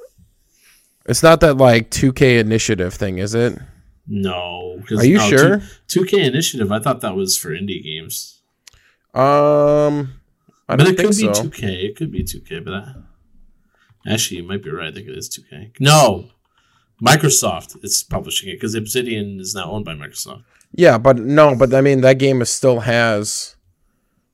[1.06, 3.58] It's not that like 2K initiative thing, is it?
[4.08, 4.82] No.
[4.92, 5.62] Are you no, sure?
[5.88, 6.72] Two K Initiative.
[6.72, 8.42] I thought that was for indie games.
[9.14, 10.14] Um,
[10.68, 11.28] I but don't it could so.
[11.28, 11.68] be two K.
[11.86, 12.94] It could be two K, but I,
[14.08, 14.88] actually, you might be right.
[14.88, 15.72] I think it is two K.
[15.80, 16.30] No,
[17.04, 20.44] Microsoft is publishing it because Obsidian is now owned by Microsoft.
[20.72, 23.56] Yeah, but no, but I mean that game is still has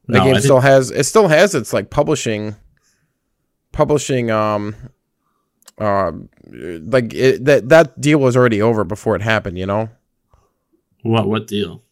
[0.08, 2.56] that No, game I still think- has it still has its like publishing
[3.73, 4.75] publishing um
[5.78, 6.12] uh
[6.54, 9.90] like it, that that deal was already over before it happened, you know?
[11.02, 11.28] What?
[11.28, 11.84] What deal?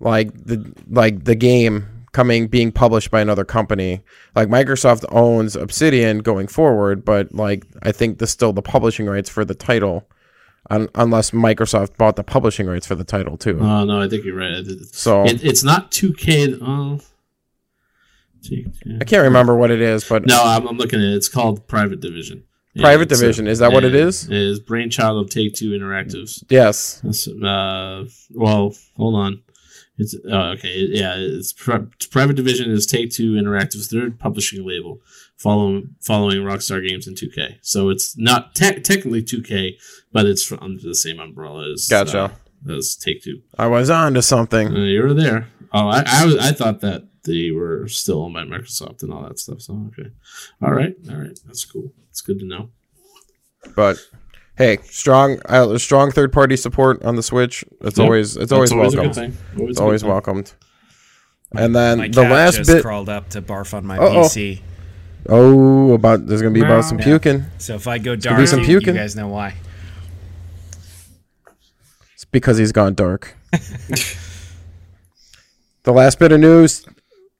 [0.00, 4.00] Like the like the game coming being published by another company.
[4.34, 9.28] Like Microsoft owns Obsidian going forward, but like I think there's still the publishing rights
[9.30, 10.08] for the title.
[10.70, 13.58] Un- unless Microsoft bought the publishing rights for the title too.
[13.60, 14.64] Oh no, I think you're right.
[14.92, 16.54] So It, it's not two K.
[16.60, 17.00] Oh,
[19.00, 21.14] I can't remember what it is, but No, I'm, I'm looking at it.
[21.14, 22.44] It's called Private Division.
[22.76, 24.24] Private it's, Division, is that what it is?
[24.24, 26.42] It is brainchild of Take Two Interactives.
[26.48, 27.02] yes.
[27.28, 29.42] Uh, well, hold on.
[29.96, 30.74] It's uh, okay.
[30.90, 35.00] Yeah, it's pri- Private Division is Take Two Interactive's third publishing label,
[35.36, 37.58] following following Rockstar Games and 2K.
[37.62, 39.74] So it's not te- technically 2K,
[40.12, 42.36] but it's from under the same umbrella as Gotcha.
[42.68, 43.42] uh, as Take Two.
[43.56, 44.74] I was on to something.
[44.74, 45.46] Uh, you were there.
[45.72, 49.22] Oh, I I, was, I thought that they were still owned by Microsoft and all
[49.22, 49.60] that stuff.
[49.60, 50.10] So okay,
[50.60, 51.92] all right, all right, that's cool.
[52.14, 52.68] It's good to know.
[53.74, 53.96] But
[54.56, 57.64] hey, strong uh, strong third party support on the Switch.
[57.80, 58.04] It's Yep.
[58.04, 59.10] always it's That's always, a welcome.
[59.10, 59.18] good.
[59.18, 60.10] Always It's a good always thing.
[60.10, 60.52] welcomed.
[61.56, 64.22] And then My the last just bit crawled up to barf on my Uh-oh.
[64.28, 64.60] PC.
[65.28, 67.04] Oh, about there's gonna be about some Yeah.
[67.04, 67.46] puking.
[67.58, 69.54] So if I go gonna dark, be some you, you guys know why.
[72.14, 73.36] It's because he's gone dark.
[75.82, 76.86] the last bit of news,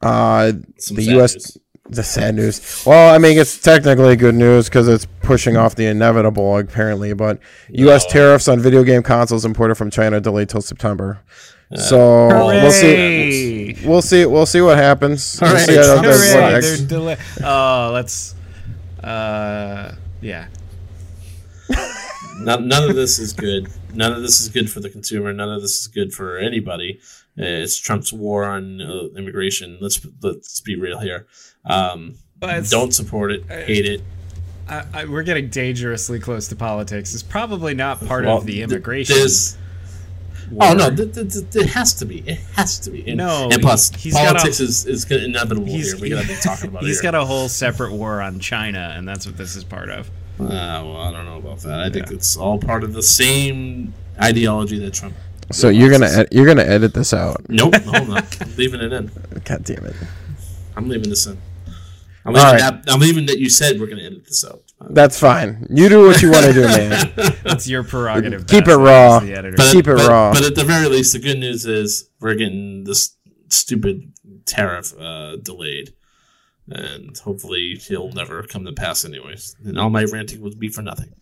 [0.03, 1.59] uh the sad US news.
[1.89, 2.83] The sad news.
[2.87, 7.13] Well, I mean, it's technically good news because it's pushing off the inevitable, apparently.
[7.13, 7.39] But
[7.71, 8.05] U.S.
[8.07, 8.11] No.
[8.11, 11.21] tariffs on video game consoles imported from China delayed till September.
[11.77, 13.77] So we'll see.
[13.85, 14.27] We'll see.
[14.27, 15.39] We'll see what happens.
[15.41, 18.35] We'll see how Trump this- what Hooray, next- deli- oh, let's.
[19.03, 20.47] Uh, yeah.
[22.39, 23.69] None, none of this is good.
[23.93, 25.33] None of this is good for the consumer.
[25.33, 27.01] None of this is good for anybody.
[27.37, 29.79] It's Trump's war on uh, immigration.
[29.81, 31.27] Let's let's be real here.
[31.65, 33.45] Um, But don't support it.
[33.49, 34.03] Hate it.
[34.69, 37.13] I, I, we're getting dangerously close to politics.
[37.13, 39.17] It's probably not part Well, of the th- immigration.
[39.17, 39.59] there's-
[40.51, 40.69] war.
[40.71, 42.19] Oh no, th- th- th- it has to be.
[42.21, 43.07] It has to be.
[43.09, 45.97] And, No, and plus, politics a- is is inevitable here.
[45.99, 47.03] We gotta be talking about he's it.
[47.03, 50.09] got a whole separate war on China, and that's what this is part of.
[50.39, 50.47] Uh,
[50.85, 51.81] well, I don't know about that.
[51.81, 55.15] I think it's all part of the same ideology that Trump.
[55.55, 57.49] So you're gonna ed- you're gonna edit this out.
[57.49, 58.41] Nope, no, I'm not.
[58.43, 59.11] I'm leaving it in.
[59.45, 59.97] God damn it.
[60.77, 61.39] I'm leaving this in.
[62.27, 62.59] I'm leaving, right.
[62.59, 64.63] that, I'm leaving that you said we're gonna edit this out.
[64.81, 65.67] That's fine.
[65.71, 67.13] You do what you want to do, man.
[67.47, 68.47] It's your prerogative.
[68.47, 69.19] Keep it raw.
[69.19, 69.57] as The editor.
[69.57, 70.33] But, Keep it but, raw.
[70.33, 73.17] But at the very least, the good news is we're getting this
[73.49, 74.13] stupid
[74.47, 75.95] tariff uh, delayed,
[76.69, 79.57] and hopefully he'll never come to pass, anyways.
[79.65, 81.13] And all my ranting would be for nothing.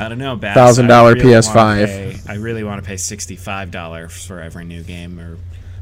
[0.00, 0.36] I don't know.
[0.36, 1.86] Baz, $1,000 really PS5.
[1.86, 5.36] pay- I really want to pay sixty-five dollars for every new game or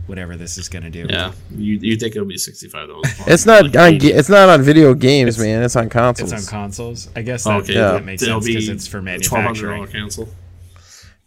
[0.07, 1.07] whatever this is going to do.
[1.09, 3.07] Yeah, you you think it'll be sixty five dollars?
[3.27, 3.99] It's not on.
[3.99, 5.63] ga- It's not on video games, man.
[5.63, 6.31] It's on consoles.
[6.33, 7.09] It's on consoles.
[7.17, 7.93] I guess that, Okay, Yeah.
[7.93, 9.07] that makes it'll sense because it's for twelve
[9.47, 9.77] hundred manufacturing.
[9.77, 10.29] dollar cancel.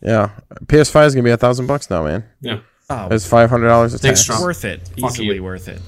[0.01, 0.29] yeah,
[0.67, 2.23] PS5 is gonna be a thousand bucks now, man.
[2.41, 4.25] Yeah, Oh, It's five hundred dollars a Thanks, tax.
[4.27, 4.43] Trump.
[4.43, 4.87] worth it.
[4.99, 5.43] Fuck Easily you.
[5.43, 5.81] worth it.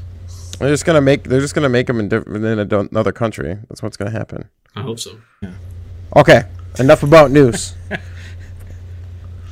[0.57, 1.25] They're just gonna make.
[1.25, 3.55] They're just gonna make them in, diff- in another country.
[3.69, 4.45] That's what's gonna happen.
[4.75, 5.11] I hope so.
[5.43, 5.51] Yeah.
[6.15, 6.43] Okay,
[6.79, 7.75] enough about news.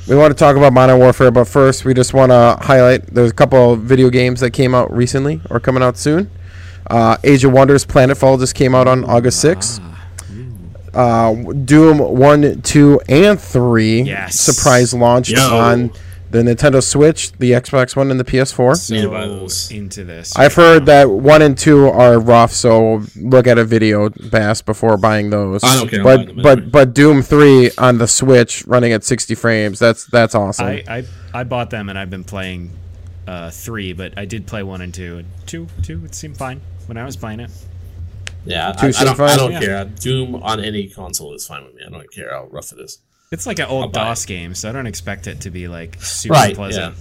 [0.08, 3.06] we want to talk about Modern Warfare, but first we just want to highlight.
[3.08, 6.30] There's a couple of video games that came out recently or coming out soon.
[6.88, 9.82] Uh, Age of Wonders: Planetfall just came out on August 6th.
[10.94, 11.34] Uh,
[11.66, 14.40] Doom one, two, and three Yes.
[14.40, 15.42] surprise launched Yo.
[15.58, 15.92] on
[16.32, 18.76] the Nintendo Switch, the Xbox One, and the PS4.
[18.78, 20.36] So into this.
[20.36, 24.98] I've heard that one and two are rough, so look at a video bass before
[24.98, 25.64] buying those.
[25.64, 29.04] I don't care, I'm But them but but Doom three on the Switch running at
[29.04, 29.80] sixty frames.
[29.80, 30.68] That's that's awesome.
[30.68, 32.72] I, I I bought them and I've been playing
[33.28, 35.18] uh, three, but I did play one and two.
[35.18, 37.52] And two two it seemed fine when I was playing it.
[38.46, 39.60] Yeah, I, Two I don't, I don't Yeah.
[39.60, 39.86] care.
[39.86, 41.82] Doom on any console is fine with me.
[41.86, 43.00] I don't care how rough it is.
[43.36, 46.02] It's like an old buy DOS game, so I don't expect it to be like
[46.02, 46.96] super Right, pleasant.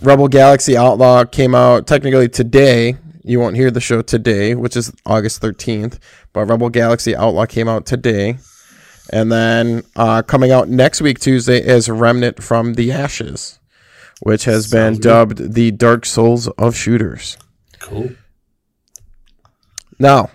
[0.00, 2.96] Rebel Galaxy Outlaw came out technically today.
[3.22, 5.98] You won't hear the show today, which is August thirteenth.
[6.32, 8.38] But Rebel Galaxy Outlaw came out today,
[9.12, 13.58] and then uh, coming out next week Tuesday is Remnant from the Ashes,
[14.22, 15.02] which has been Sounds good.
[15.02, 17.36] dubbed the Dark Souls of shooters.
[17.80, 18.12] Cool.
[19.98, 20.30] Now,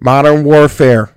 [0.00, 1.14] Modern Warfare.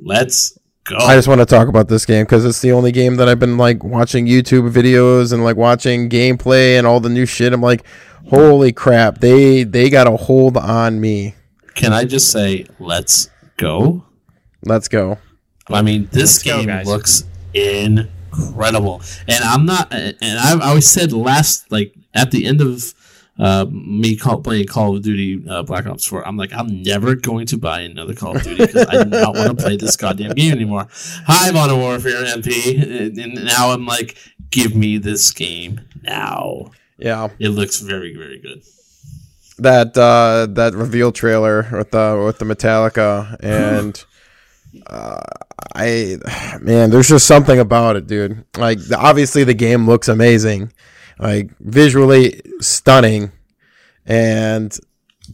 [0.00, 0.57] Let's
[0.88, 0.96] go.
[0.96, 3.38] I just want to talk about this game because it's the only game that I've
[3.38, 7.52] been like watching YouTube videos and like watching gameplay and all the new shit.
[7.52, 7.84] I'm like,
[8.28, 9.18] holy crap!
[9.18, 11.34] They they got a hold on me.
[11.74, 14.04] Can I just say, let's go?
[14.64, 15.18] Let's go.
[15.68, 16.86] I mean, this Let's game guys.
[16.86, 17.24] looks
[17.54, 19.92] incredible, and I'm not.
[19.92, 22.94] And I've always said last, like at the end of
[23.38, 27.14] uh, me call, playing Call of Duty uh, Black Ops 4, I'm like, I'm never
[27.14, 29.96] going to buy another Call of Duty because I do not want to play this
[29.96, 30.88] goddamn game anymore.
[30.90, 34.16] Hi, Modern Warfare MP, and, and now I'm like,
[34.50, 36.72] give me this game now.
[36.98, 38.62] Yeah, It looks very, very good.
[39.58, 44.04] that uh, that reveal trailer with the with the Metallica and.
[44.86, 45.20] Uh,
[45.74, 46.18] I
[46.60, 48.44] man, there's just something about it, dude.
[48.56, 50.72] Like obviously the game looks amazing,
[51.18, 53.32] like visually stunning,
[54.06, 54.76] and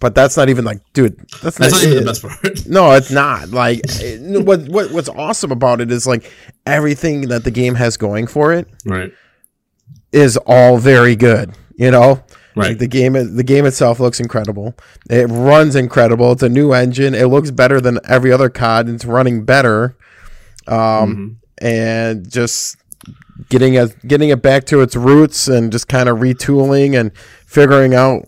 [0.01, 1.17] but that's not even like, dude.
[1.43, 2.01] That's, That's not even it.
[2.01, 2.67] the best part.
[2.67, 3.51] No, it's not.
[3.51, 6.31] Like it- what what what's awesome about it is like
[6.67, 9.13] everything that the game has going for it right.
[10.13, 11.55] is all very good.
[11.77, 12.23] You know,
[12.57, 12.69] Right.
[12.69, 14.75] like the game the game itself looks incredible.
[15.11, 16.33] It runs incredible.
[16.33, 17.15] It's a new engine.
[17.15, 18.89] It looks better than every other COD.
[18.89, 19.97] It's running better.
[20.67, 22.77] Um and just
[23.49, 27.17] getting it getting it back to its roots and just kind of retooling and
[27.47, 28.23] figuring out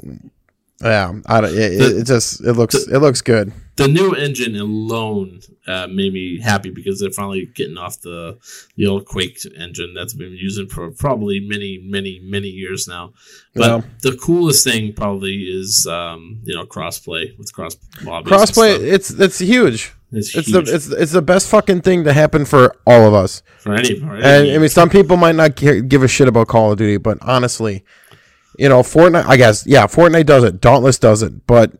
[0.82, 3.50] yeah, I don't, it, it, it just it looks it looks good.
[3.76, 8.36] the new engine alone uh, made me happy because they're finally getting off the
[8.76, 13.14] the old Quake engine that's been using for probably many, many, many years now.
[13.54, 13.80] But Yeah.
[14.02, 18.30] the coolest thing probably is um, you know crossplay with cross lobbies.
[18.30, 19.94] Crossplay, it's it's huge.
[20.12, 23.42] It's, It's the it's it's the best fucking thing to happen for all of us.
[23.58, 24.00] for any.
[24.00, 26.96] And I mean, some people might not care, give a shit about Call of Duty,
[26.98, 27.84] but honestly,
[28.58, 29.26] you know, Fortnite.
[29.26, 30.60] I guess yeah, Fortnite does it.
[30.60, 31.72] Dauntless does it, but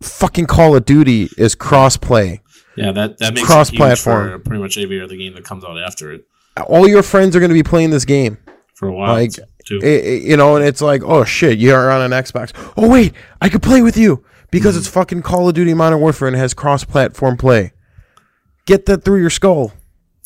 [0.00, 2.40] fucking Call of Duty is crossplay.
[2.76, 6.12] yeah, that that makes cross platform pretty much every other game that comes out after
[6.12, 6.24] it.
[6.68, 8.38] All your friends are going to be playing this game.
[8.74, 9.14] for a while.
[9.14, 9.32] Like,
[9.66, 9.78] too.
[9.82, 12.52] It- it- you know, and it's like, oh shit, you're on an Xbox.
[12.76, 16.28] Oh wait, I could play with you because it's fucking Call of Duty Modern Warfare
[16.28, 17.72] and has cross-platform play.
[18.66, 19.72] Get that through your skull,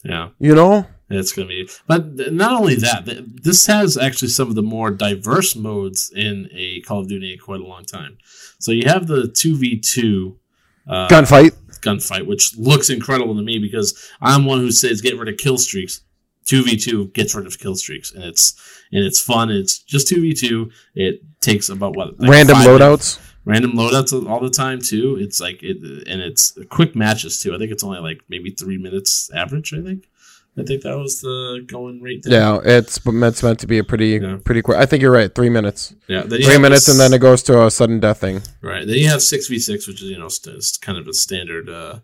[0.04, 0.28] yeah.
[0.38, 0.86] you know.
[1.10, 3.06] It's gonna be, but not only that,
[3.42, 7.38] this has actually some of the more diverse modes in a Call of Duty in
[7.38, 8.18] quite a long time.
[8.58, 10.38] So you have the two v two
[10.86, 11.52] uh, Gunfight.
[11.80, 15.56] gunfight, which looks incredible to me because I'm one who says get rid of kill
[15.56, 16.02] streaks.
[16.44, 18.54] Two v two gets rid of kill streaks, and it's
[18.92, 19.50] and it's fun.
[19.50, 20.70] It's just two v two.
[20.94, 23.27] It takes about what like Random five minutes- loadouts.
[23.48, 25.16] Random loadouts all the time too.
[25.20, 27.54] It's like it, and it's quick matches too.
[27.54, 29.72] I think it's only like maybe three minutes average.
[29.74, 30.08] I think.
[30.56, 32.40] I think that was the going rate there.
[32.40, 34.38] Yeah, it's it's meant to be a pretty Yeah.
[34.44, 34.76] pretty quick.
[34.76, 35.32] I think you're right.
[35.32, 35.94] Three minutes.
[36.08, 36.22] yeah.
[36.22, 38.42] Three minutes, this- and then it goes to a sudden death thing.
[38.60, 38.84] right.
[38.84, 41.12] Then you have six v six, which is you know st- it's kind of a
[41.14, 42.00] standard, uh,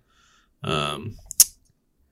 [0.63, 1.17] um,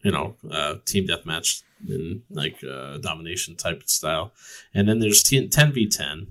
[0.03, 4.33] you know, uh, team deathmatch in like uh, domination type style,
[4.75, 6.27] and then there's ten v ten,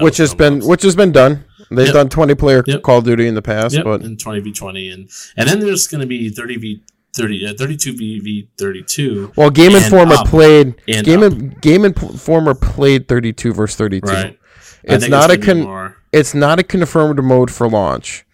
[0.00, 1.44] which has been which has been done.
[1.70, 1.94] They've Yep.
[1.94, 2.82] done twenty player Yep.
[2.82, 5.60] Call of Duty in the past, Yep, but and 20 v 20 and and then
[5.60, 6.82] there's going to be 30 v
[7.14, 11.32] 30 uh, 32 v v 32 well, Game Informer played And Game up.
[11.32, 14.06] in, Game Informer played thirty two versus thirty two.
[14.12, 14.38] right
[14.84, 18.24] It's not a con- It's not a confirmed mode for launch.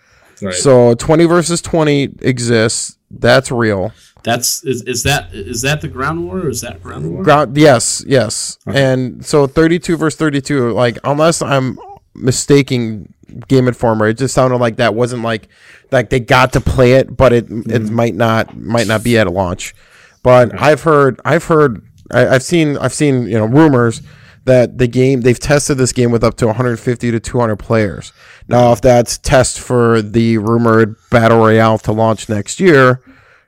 [0.42, 0.52] right.
[0.54, 2.98] So twenty versus twenty exists.
[3.10, 3.92] That's real.
[4.24, 7.56] that's is, is that is that the ground war or is that ground war Ground,
[7.56, 8.56] yes, yes.
[8.66, 11.78] And so 32 versus 32, like, unless I'm
[12.14, 13.12] mistaking
[13.48, 15.48] Game Informer, it just sounded like that wasn't like,
[15.90, 17.94] like they got to play it, but it it mm-hmm.
[17.94, 19.74] might not might not be at a launch.
[20.22, 24.02] But I've heard, I've heard, I, I've seen, I've seen, you know, rumors
[24.44, 28.12] that the game they've tested this game with up to 150 to 200 players.
[28.48, 33.02] Now, if that's test for the rumored battle royale to launch next year,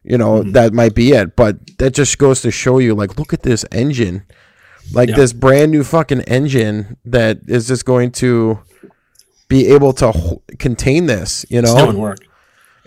[0.04, 0.52] you know mm-hmm.
[0.52, 1.36] that might be it.
[1.36, 4.24] But that just goes to show you like look at this engine
[4.92, 5.16] like Yeah.
[5.16, 8.58] this brand new fucking engine that is just going to
[9.48, 12.18] be able to ho- contain this you it's doing know work.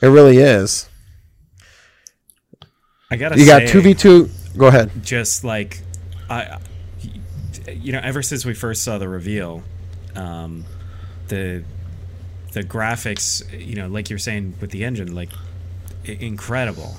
[0.01, 0.87] It really is.
[3.09, 4.91] I gotta you got 2v2 go ahead.
[5.03, 5.81] just like
[6.29, 6.59] I,
[7.71, 9.63] you know, ever since we first saw the reveal,
[10.15, 10.65] um,
[11.29, 11.63] the
[12.51, 15.29] the graphics, you know, like you're saying with the engine, like
[16.07, 16.97] i- incredible.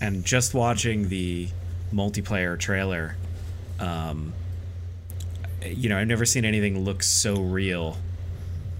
[0.00, 1.48] And just watching the
[1.92, 3.16] multiplayer trailer,
[3.80, 4.32] um,
[5.64, 7.96] you know, I've never seen anything look so real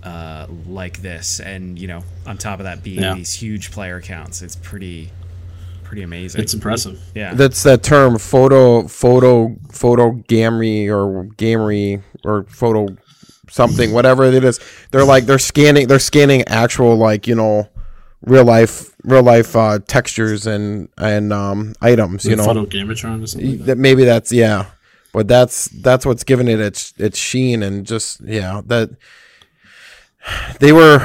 [0.02, 1.40] uh, like this.
[1.40, 3.14] And you know, on top of that, being Yeah.
[3.14, 5.10] these huge player counts, it's pretty
[5.84, 6.38] pretty amazing.
[6.42, 7.32] it's impressive yeah.
[7.32, 12.94] that's that term photo photo photo gamery or gamery or photo
[13.48, 17.66] something whatever it is they're like they're scanning they're scanning actual like you know
[18.20, 23.26] real life real life uh textures and and um items you know photo gamatron or
[23.26, 23.64] something like that.
[23.64, 24.66] that maybe that's yeah
[25.12, 28.90] but that's that's what's giving it its its sheen and just yeah that
[30.60, 30.98] they were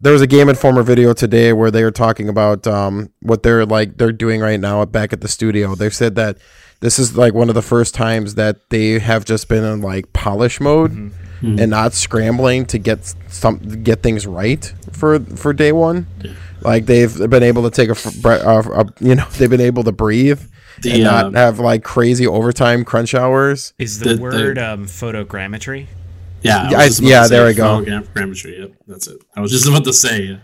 [0.00, 3.64] there was a game informer video today where they were talking about um what they're
[3.64, 5.74] like they're doing right now back at the studio.
[5.74, 6.38] They said that
[6.80, 10.12] this is like one of the first times that they have just been in like
[10.12, 11.12] polish mode
[11.58, 16.06] and not scrambling to get some get things right for for day one.
[16.60, 19.60] Like they've been able to take a, f- bre- uh, a you know they've been
[19.60, 20.40] able to breathe
[20.82, 23.72] The, and not um, have like crazy overtime crunch hours.
[23.78, 25.86] Is the, The- the- word um, photogrammetry?
[26.42, 27.84] Yeah, Yeah, I I- was just about yeah, say there we go.
[27.84, 28.58] Photogrammetry.
[28.60, 29.22] Yep, that's it.
[29.36, 30.22] I was just about to say.
[30.22, 30.38] Yeah.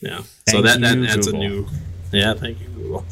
[0.00, 0.18] yeah.
[0.18, 0.24] So
[0.62, 1.42] Thank that, that you, that's Google.
[1.42, 1.66] a new.
[2.12, 3.04] Yeah, thank you, Google.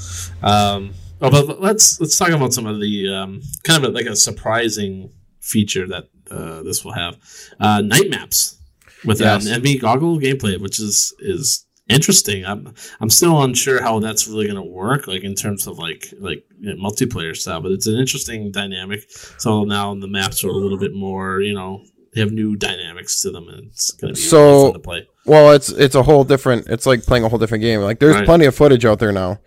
[0.43, 4.07] Um, oh, but let's let's talk about some of the um, kind of a, like
[4.07, 7.17] a surprising feature that uh, this will have.
[7.59, 8.57] Uh, night maps
[9.05, 9.47] with Yes.
[9.47, 12.45] an NV goggle gameplay, which is is interesting.
[12.45, 16.13] I'm I'm still unsure how that's really going to work, like in terms of like
[16.19, 17.61] like you know, multiplayer style.
[17.61, 19.11] But it's an interesting dynamic.
[19.39, 23.21] So now the maps are a little bit more, you know, they have new dynamics
[23.23, 25.07] to them, and it's going to be So- fun to play.
[25.27, 26.67] Well, it's it's a whole different.
[26.69, 27.81] It's like playing a whole different game.
[27.81, 28.25] Like there's Right.
[28.25, 29.39] plenty of footage out there now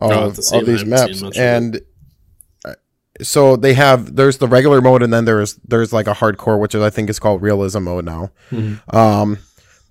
[0.00, 1.46] Oh, of, of these maps, much of it.
[1.54, 1.80] and
[2.64, 2.74] uh,
[3.22, 6.74] so they have there's the regular mode, and then there's there's like a hardcore, which
[6.74, 8.30] is, I think is called realism mode now.
[8.50, 8.94] Mm-hmm.
[8.96, 9.38] Um,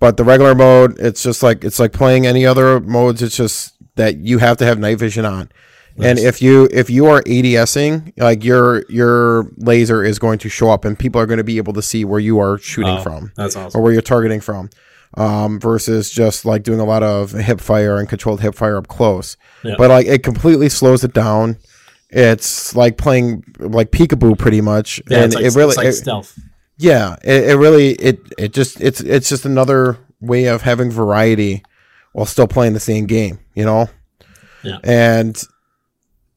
[0.02, 3.22] but the regular mode, it's just like it's like playing any other modes.
[3.22, 5.48] It's just that you have to have night vision on.
[5.96, 10.70] And if you if you are ADSing, like your your laser is going to show
[10.70, 13.02] up, and people are going to be able to see where you are shooting Oh,
[13.02, 14.70] from That's awesome, or where you're targeting from,
[15.16, 18.88] um, versus just like doing a lot of hip fire and controlled hip fire up
[18.88, 19.36] close.
[19.62, 21.58] But like it completely slows it down.
[22.10, 25.86] It's like playing like peekaboo pretty much, Yeah, and it's like, it really, it's like
[25.86, 26.36] it- stealth.
[26.78, 31.62] Yeah, it, it really, it it just it's it's just another way of having variety
[32.12, 33.88] while still playing the same game, you know.
[34.62, 34.78] Yeah.
[34.84, 35.40] And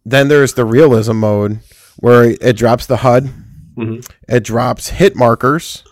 [0.06, 1.60] then there's the realism mode
[1.98, 3.30] where it drops the HUD
[3.78, 4.10] Mhm.
[4.30, 5.84] It drops hit markers.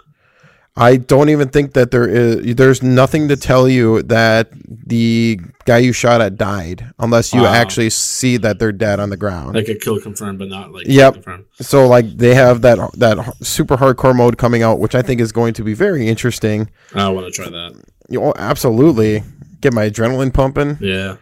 [0.75, 2.55] I don't even think that there is.
[2.55, 7.53] There's nothing to tell you that the guy you shot at died, unless you Wow.
[7.53, 9.53] actually see that they're dead on the ground.
[9.55, 11.13] Like a kill confirmed, but not like Yep.
[11.13, 11.45] confirmed.
[11.61, 15.31] so like they have that that super hardcore mode coming out, which I think is
[15.31, 16.69] going to be very interesting.
[16.95, 17.75] I want to try that.
[18.09, 19.23] You know, absolutely
[19.61, 20.79] get my adrenaline pumping.
[20.81, 21.17] Yeah.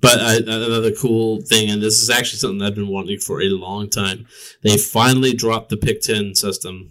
[0.00, 3.48] But I, another cool thing, and this is actually something I've been wanting for a
[3.48, 4.26] long time.
[4.62, 6.90] They finally dropped the Pick 10 system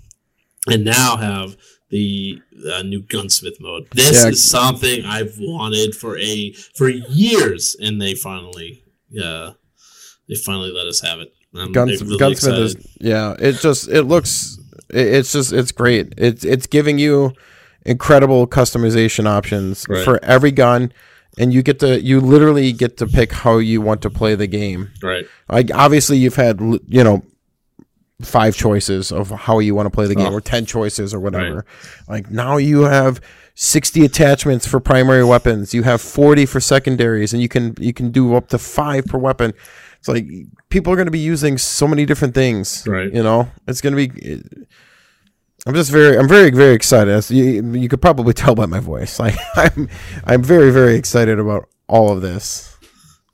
[0.68, 1.56] and now have
[1.90, 2.42] the
[2.74, 3.88] uh, new gunsmith mode.
[3.94, 4.30] This Yeah.
[4.30, 8.84] is something I've wanted for a for years, and they finally,
[9.22, 9.52] uh,
[10.28, 11.34] they finally let us have it.
[11.56, 13.36] I'm Guns, really gunsmith is yeah.
[13.40, 14.60] It just it looks
[14.90, 16.14] it, it's just it's great.
[16.18, 17.32] It's it's giving you
[17.86, 20.04] incredible customization options Right.
[20.04, 20.92] for every gun,
[21.38, 24.48] and you get to you literally get to pick how you want to play the
[24.48, 24.90] game.
[25.02, 25.26] right.
[25.50, 27.24] Like obviously you've had you know
[28.22, 30.38] five choices of how you want to play the game Oh.
[30.38, 31.66] or 10 choices or whatever.
[32.08, 33.20] Like now you have
[33.56, 35.74] 60 attachments for primary weapons.
[35.74, 39.18] You have 40 for secondaries and you can you can do up to 5 per
[39.18, 39.54] weapon.
[40.00, 40.28] It's like
[40.70, 42.86] people are going to be using so many different things.
[42.88, 43.14] Right.
[43.14, 44.42] You know, it's going to be
[45.68, 47.14] I'm just very I'm very very excited.
[47.14, 49.20] As You, you could probably tell by my voice.
[49.26, 49.90] Like I'm
[50.26, 52.75] I'm very very excited about all of this.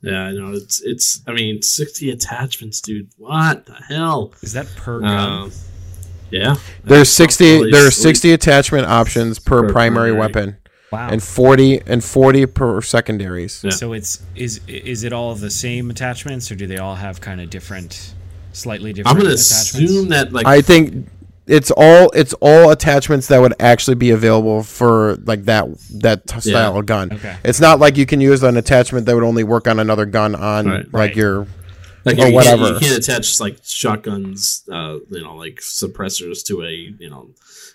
[0.02, 0.52] Yeah, I know.
[0.52, 1.20] It's it's.
[1.26, 3.08] I mean, sixty attachments, dude.
[3.16, 4.32] What the hell?
[4.42, 5.42] Is that per gun?
[5.44, 5.52] Um,
[6.30, 6.56] yeah.
[6.82, 8.02] There's 60 Holy there are sweet.
[8.16, 10.18] 60 attachment options per, Per primary, primary.
[10.18, 10.56] weapon
[10.90, 11.08] wow.
[11.10, 13.62] and 40 and 40 per secondaries.
[13.62, 13.70] Yeah.
[13.70, 17.40] So it's is is it all the same attachments, or do they all have kind
[17.40, 18.14] of different,
[18.52, 19.18] slightly different.
[19.18, 19.90] I'm different gonna attachments?
[19.90, 21.06] assume that like I think
[21.52, 25.66] it's all it's all attachments that would actually be available for like that
[26.00, 26.78] that t- style Yeah.
[26.78, 27.12] of gun.
[27.12, 27.36] Okay.
[27.44, 30.34] It's not like you can use an attachment that would only work on another gun
[30.34, 30.84] on Right.
[30.86, 31.16] like Right.
[31.16, 31.46] your
[32.06, 32.70] like or you whatever.
[32.70, 37.28] Can't, you can't attach like shotguns, uh, you know, like suppressors to a you know,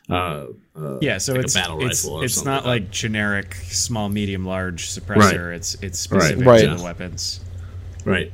[0.10, 2.92] uh, uh Yeah, so like a it's battle it's, rifle or it's not like like
[2.92, 5.56] generic small, medium, large suppressor.
[5.56, 6.62] It's it's specific Right.
[6.68, 7.42] to the weapons.
[8.06, 8.32] right.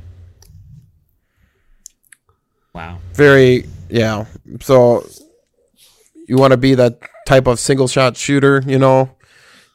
[2.74, 2.98] Wow.
[3.12, 4.24] very yeah.
[4.62, 5.06] So
[6.28, 9.16] you want to be that type of single shot shooter, you know?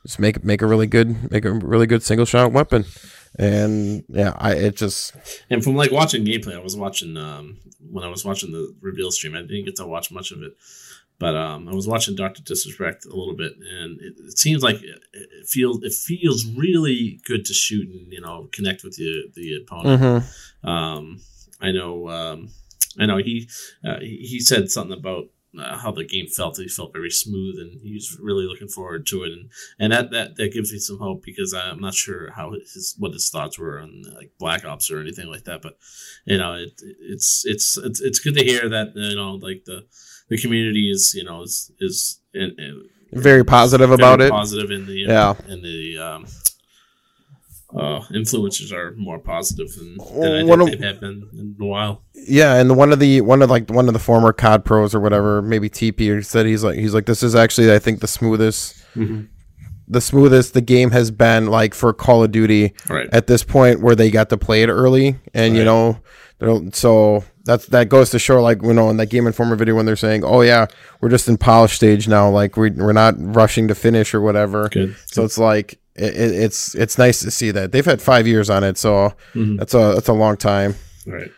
[0.06, 2.86] Just make make a really good make a really good single shot weapon.
[3.38, 5.14] And yeah, I it just
[5.50, 9.12] And from like watching gameplay, I was watching um when I was watching the reveal
[9.12, 9.36] stream.
[9.36, 10.54] I didn't get to watch much of it,
[11.20, 14.78] but um I was watching Doctor Disrespect a little bit, and it, it seems like
[14.82, 19.30] it, it feels it feels really good to shoot and you know connect with the
[19.36, 20.02] the opponent.
[20.02, 20.68] mhm.
[20.68, 21.22] Um,
[21.62, 22.50] I know, um,
[22.98, 23.50] I know he
[23.86, 25.26] uh, he he said something about
[25.58, 26.58] uh, how the game felt.
[26.58, 29.32] He felt very smooth, and he's really looking forward to it.
[29.32, 32.96] And and that that, that gives me some hope because I'm not sure how his
[32.98, 35.62] what his thoughts were on like Black Ops or anything like that.
[35.62, 35.78] But
[36.26, 39.86] you know, it, it's it's it's it's good to hear that you know like the
[40.30, 44.32] the community is you know is is in, in, very positive very about it.
[44.32, 45.34] Positive in the Yeah.
[45.48, 46.26] in the um,
[47.76, 51.66] uh, influencers are more positive than, than I think of- they have been in a
[51.66, 52.02] while.
[52.16, 55.00] Yeah, and one of the one of like one of the former COD pros or
[55.00, 58.76] whatever, maybe TP said he's like he's like this is actually I think the smoothest
[59.88, 63.08] the smoothest the game has been like for Call of Duty Right.
[63.12, 66.00] at this point where they got to play it early and you know
[66.74, 69.86] so that's that goes to show like you know in that Game Informer video when
[69.86, 70.68] they're saying oh yeah
[71.02, 74.70] we're just in polish stage now like we we're not rushing to finish or whatever
[74.70, 74.96] Good.
[75.08, 78.50] so it's like it, it, it's it's nice to see that they've had five years
[78.50, 79.58] on it so Mhm.
[79.60, 80.76] that's a that's a long time.
[81.06, 81.32] Right.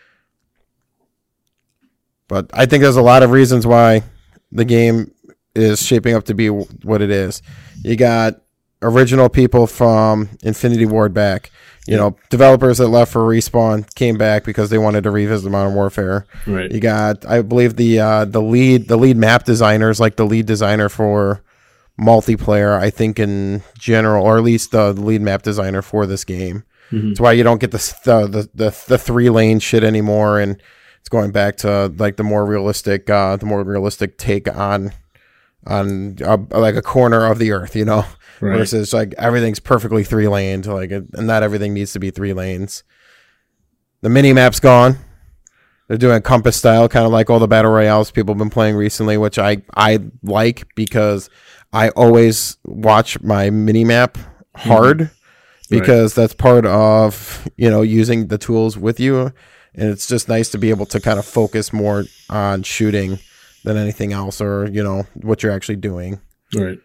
[2.28, 4.04] But I think there's a lot of reasons why
[4.52, 5.12] the game
[5.56, 7.42] is shaping up to be what it is.
[7.84, 8.36] You got
[8.82, 11.52] original people from Infinity Ward back.
[11.88, 15.74] You know, developers that left for Respawn came back because they wanted to revisit Modern
[15.74, 16.26] Warfare.
[16.46, 16.72] Right.
[16.72, 20.46] You got, I believe the uh, the lead the lead map designers, like the lead
[20.46, 21.42] designer for
[22.00, 22.80] multiplayer.
[22.80, 26.64] I think in general, or at least the lead map designer for this game.
[26.92, 27.10] Mhm.
[27.10, 30.62] That's why you don't get the the the, the, the three lane shit anymore, and
[31.00, 34.92] it's going back to like the more realistic, uh, the more realistic take on
[35.68, 38.04] on uh, like a corner of the earth, you know,
[38.40, 38.58] Right.
[38.58, 42.84] versus like everything's perfectly three laned, like and not everything needs to be three lanes.
[44.02, 44.98] The mini map's gone.
[45.88, 48.50] They're doing a compass style, kind of like all the battle royales people have been
[48.50, 51.30] playing recently, which I I like because
[51.74, 54.18] I always watch my mini map
[54.56, 55.10] hard
[55.70, 59.32] because that's part of you know using the tools with you,
[59.74, 63.20] and it's just nice to be able to kind of focus more on shooting
[63.64, 66.20] than anything else, or you know what you're actually doing.
[66.54, 66.80] Right.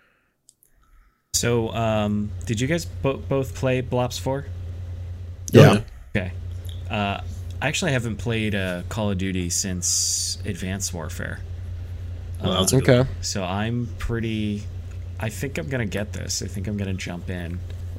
[1.34, 4.46] So, um, did you guys bo- both play Blops Four?
[5.52, 5.82] Yeah.
[6.16, 6.32] Okay.
[6.90, 7.20] Uh,
[7.60, 11.40] I actually haven't played uh, Call of Duty since Advanced Warfare.
[12.42, 13.06] Well, that's a Okay.
[13.20, 14.64] So I'm pretty.
[15.18, 16.42] I think I'm gonna get this.
[16.42, 17.58] I think I'm gonna jump in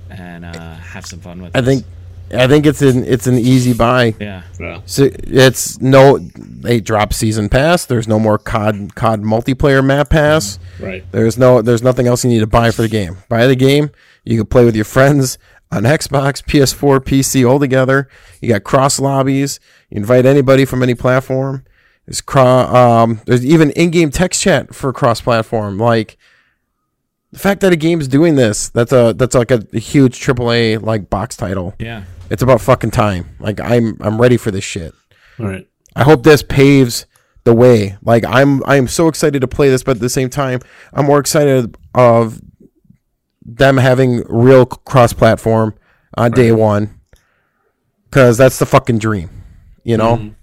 [0.10, 1.56] and uh, have some fun with.
[1.56, 1.58] It.
[1.58, 1.82] I this.
[1.82, 1.86] think
[2.34, 4.14] I think it's an it's an easy buy.
[4.20, 4.44] Yeah.
[4.60, 4.82] Yeah.
[4.86, 7.86] So it's no they drop season pass.
[7.86, 10.60] There's no more COD COD multiplayer map pass.
[10.80, 11.10] Right.
[11.12, 13.18] There's no there's nothing else you need to buy for the game.
[13.30, 13.92] Buy the game,
[14.24, 15.38] you can play with your friends
[15.72, 18.08] on Xbox, PS4, PC all together.
[18.42, 19.60] You got cross lobbies.
[19.90, 21.66] You invite anybody from any platform.
[22.06, 25.78] There's cro- um there's even in-game text chat for cross platform.
[25.78, 26.18] Like
[27.38, 30.82] the fact that a game's doing this, that's a that's like a, a huge AAA
[30.82, 31.76] like box title.
[31.78, 32.04] Yeah.
[32.32, 33.36] It's about fucking time.
[33.40, 34.96] Like I'm I'm ready for this shit.
[35.40, 35.68] All right.
[35.96, 37.06] I hope this paves
[37.44, 37.96] the way.
[38.02, 40.62] Like I'm I'm so excited to play this, but at the same time,
[40.94, 42.42] I'm more excited of
[43.46, 45.76] them having real cross platform
[46.18, 47.00] on day one.
[48.10, 49.30] Cause that's the fucking dream.
[49.84, 50.18] You know?
[50.18, 50.36] Mhm.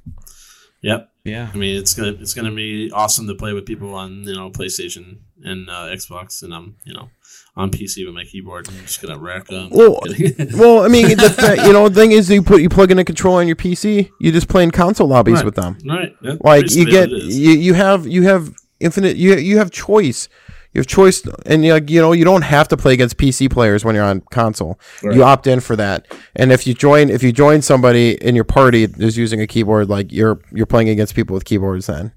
[0.82, 1.10] Yep.
[1.24, 1.50] Yeah.
[1.52, 4.50] I mean, it's gonna it's gonna be awesome to play with people on you know
[4.50, 7.08] PlayStation and uh, Xbox, and I'm you know
[7.56, 8.68] on PC with my keyboard.
[8.68, 9.70] I'm just gonna rack them.
[9.70, 10.00] Well,
[10.54, 13.04] well, I mean, the you know, the thing is, you put you plug in a
[13.04, 15.44] controller on your PC, you just play in console lobbies Right.
[15.46, 15.78] with them.
[15.86, 16.14] right.
[16.20, 17.38] That's like you get what it is.
[17.38, 20.28] you, you have you have infinite you you have choice
[20.74, 23.50] you have choice and you like you know you don't have to play against pc
[23.50, 24.78] players when you're on console.
[25.02, 25.14] Right.
[25.14, 26.06] you opt in for that.
[26.34, 29.88] And if you join if you join somebody in your party that's using a keyboard
[29.88, 32.12] like you're you're playing against people with keyboards then.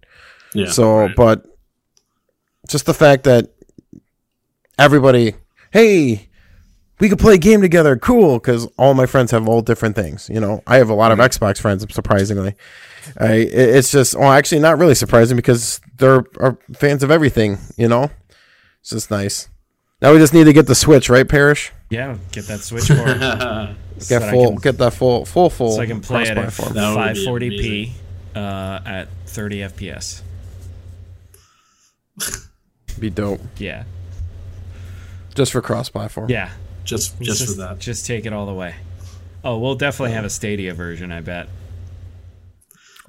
[0.54, 1.16] Yeah, so right.
[1.16, 1.46] but
[2.68, 3.54] just the fact that
[4.80, 5.36] everybody
[5.72, 6.28] hey
[7.00, 7.96] we could play a game together.
[7.96, 8.40] Cool.
[8.40, 10.64] Because all my friends have all different things you know?
[10.66, 12.56] I have a lot of xbox friends surprisingly.
[13.20, 17.88] I, it's just well actually not really surprising because they're are fans of everything you
[17.88, 18.10] know
[18.88, 19.50] it's just nice
[20.02, 22.16] now we just need to get the switch right parish Yeah.
[22.32, 23.20] Get that switchboard.
[23.20, 23.76] so
[24.08, 26.30] get that I full can- get that full full full so I can play it
[26.30, 26.74] at cross-platform.
[26.76, 26.96] That
[27.30, 27.92] would be
[28.36, 30.22] 540p uh, at 30 FPS.
[33.00, 33.84] be dope Yeah.
[35.36, 36.52] just for cross platform Yeah.
[36.84, 37.80] just Let's just for that.
[37.80, 38.76] Just take it all the way.
[39.44, 41.48] Oh, we'll definitely have a Stadia version, I bet.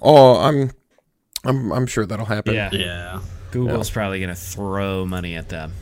[0.01, 0.70] oh i'm
[1.45, 2.70] i'm i'm sure that'll happen Yeah.
[2.72, 3.20] Yeah.
[3.51, 5.72] Google's probably going to throw money at them.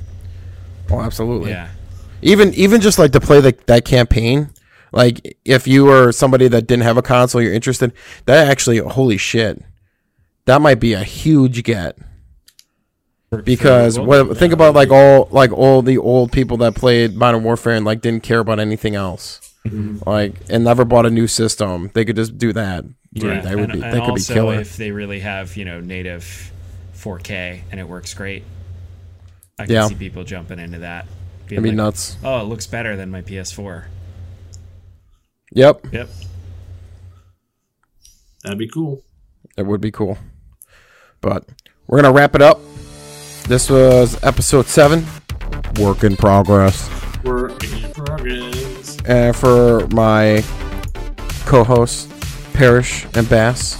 [0.90, 1.50] oh absolutely.
[1.50, 1.68] Yeah.
[2.22, 4.50] even even just like to play the, that campaign
[4.92, 7.92] like if you were somebody that didn't have a console you're interested
[8.26, 9.62] that actually holy shit
[10.46, 11.98] that might be a huge get.
[13.44, 17.74] Because what, think about like all like all the old people that played modern warfare
[17.74, 19.52] and like didn't care about anything else.
[19.66, 20.08] Mm-hmm.
[20.08, 22.84] Like and never bought a new system they could just do that.
[23.12, 24.60] Dude, Yeah, that would and, be that could be killer.
[24.60, 26.52] if they really have, you know, native
[27.06, 28.42] 4K and it works great,
[29.58, 29.86] I can Yeah.
[29.88, 31.06] see people jumping into that.
[31.46, 33.84] Being that'd be like, nuts Oh, it looks better than my PS4.
[35.52, 36.08] yep Yep.
[38.42, 39.02] That'd be cool.
[39.56, 40.18] It would be cool.
[41.20, 41.44] But
[41.86, 42.60] we're gonna wrap it up.
[43.48, 45.06] This was episode seven,
[45.78, 46.88] work in progress.
[47.24, 48.96] We're in progress.
[49.06, 50.42] And for my
[51.44, 52.08] co-hosts,
[52.54, 53.78] Parish and Bass,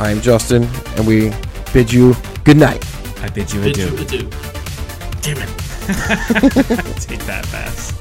[0.00, 0.64] I'm Justin,
[0.96, 1.30] and we
[1.72, 2.14] bid you
[2.44, 2.84] good night.
[3.22, 3.86] I bid you Bid adieu.
[3.96, 4.30] you adieu.
[5.22, 5.48] Damn it.
[7.00, 7.92] Take that, Bass.